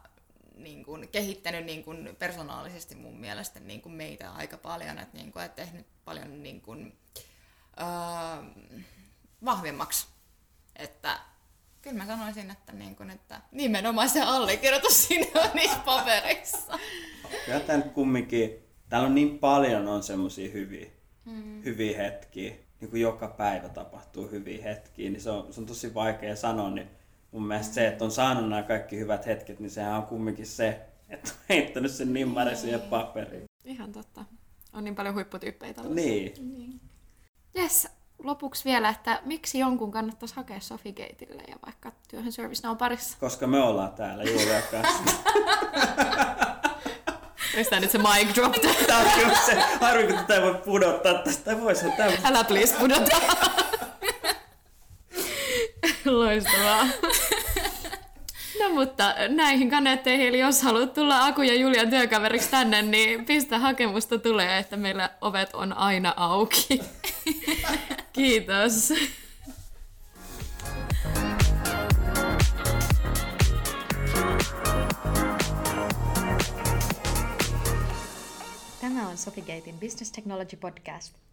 niin 0.56 0.84
kuin, 0.84 1.08
kehittänyt 1.08 1.64
niin 1.64 1.84
kuin, 1.84 2.16
persoonallisesti 2.18 2.94
mun 2.94 3.20
mielestä 3.20 3.60
niin 3.60 3.82
kuin, 3.82 3.92
meitä 3.92 4.32
aika 4.32 4.56
paljon, 4.56 4.98
että, 4.98 5.16
niin 5.16 5.32
kuin, 5.32 5.44
että 5.44 5.62
tehnyt 5.62 5.86
paljon 6.04 6.42
niin 6.42 6.60
kuin, 6.60 6.98
äh, 7.80 8.46
vahvemmaksi. 9.44 10.06
Että 10.80 11.18
kyllä 11.82 11.96
mä 11.96 12.06
sanoisin, 12.06 12.50
että, 12.50 12.72
niin 12.72 12.96
kuin, 12.96 13.10
että 13.10 13.40
nimenomaan 13.52 14.08
se 14.08 14.22
allekirjoitus 14.22 15.06
siinä 15.08 15.26
on 15.34 15.50
niissä 15.54 15.78
papereissa. 15.84 16.78
Kyllä 17.46 17.60
tämän 17.60 17.90
kumminkin, 17.90 18.50
täällä 18.88 19.06
on 19.06 19.14
niin 19.14 19.38
paljon 19.38 19.88
on 19.88 20.02
semmoisia 20.02 20.50
hyviä, 20.52 20.86
mm. 21.24 21.62
hyviä 21.64 21.96
hetkiä. 21.96 22.54
Niin 22.80 22.90
kuin 22.90 23.02
joka 23.02 23.28
päivä 23.28 23.68
tapahtuu 23.68 24.30
hyviä 24.30 24.62
hetkiä, 24.62 25.10
niin 25.10 25.20
se 25.20 25.30
on, 25.30 25.52
se 25.52 25.60
on 25.60 25.66
tosi 25.66 25.94
vaikea 25.94 26.36
sanoa, 26.36 26.70
niin 26.70 26.88
mun 27.32 27.46
mielestä 27.46 27.74
se, 27.74 27.86
että 27.86 28.04
on 28.04 28.10
saanut 28.10 28.48
nämä 28.48 28.62
kaikki 28.62 28.98
hyvät 28.98 29.26
hetket, 29.26 29.60
niin 29.60 29.70
sehän 29.70 29.96
on 29.96 30.02
kumminkin 30.02 30.46
se, 30.46 30.80
että 31.08 31.30
on 31.30 31.36
heittänyt 31.48 31.90
sen 31.92 32.12
nimmari 32.12 32.56
siihen 32.56 32.80
paperiin. 32.80 33.44
Ihan 33.64 33.92
totta. 33.92 34.24
On 34.72 34.84
niin 34.84 34.94
paljon 34.94 35.14
huipputyyppejä 35.14 35.74
Niin. 35.88 36.32
niin. 36.58 36.80
Yes, 37.58 37.88
lopuksi 38.22 38.64
vielä, 38.64 38.88
että 38.88 39.20
miksi 39.24 39.58
jonkun 39.58 39.90
kannattaisi 39.90 40.36
hakea 40.36 40.60
Sofi 40.60 40.92
Gateille 40.92 41.42
ja 41.48 41.56
vaikka 41.66 41.92
työhön 42.08 42.32
Service 42.32 42.68
Now 42.68 42.76
parissa? 42.76 43.16
Koska 43.20 43.46
me 43.46 43.62
ollaan 43.62 43.92
täällä 43.92 44.24
Julia 44.24 44.62
kanssa. 44.62 45.02
Onko 47.56 47.70
tämä 47.70 47.80
nyt 47.80 47.90
se 47.90 47.98
mic 47.98 48.34
drop? 48.34 48.54
Tämä 48.86 49.00
on 49.00 49.10
kyllä 49.14 49.34
se, 49.46 49.54
harvi 49.80 50.06
kun 50.06 50.16
tätä 50.16 50.34
ei 50.34 50.42
voi 50.42 50.54
pudottaa 50.54 51.14
tästä. 51.14 51.60
Voisi 51.60 51.90
tämä... 51.96 52.12
Älä 52.24 52.44
please 52.44 52.76
pudota. 52.78 53.16
Loistavaa. 56.04 56.86
No 58.60 58.68
mutta 58.74 59.14
näihin 59.28 59.70
kaneetteihin, 59.70 60.28
eli 60.28 60.38
jos 60.38 60.62
haluat 60.62 60.94
tulla 60.94 61.24
Aku 61.24 61.42
ja 61.42 61.54
Julian 61.54 61.90
työkaveriksi 61.90 62.50
tänne, 62.50 62.82
niin 62.82 63.24
pistä 63.24 63.58
hakemusta 63.58 64.18
tulee, 64.18 64.58
että 64.58 64.76
meillä 64.76 65.10
ovet 65.20 65.54
on 65.54 65.72
aina 65.72 66.14
auki. 66.16 66.80
Kiitos. 68.20 68.92
Tämä 78.80 79.08
on 79.08 79.16
Sofigatein 79.16 79.78
Business 79.78 80.12
Technology 80.12 80.56
Podcast. 80.56 81.29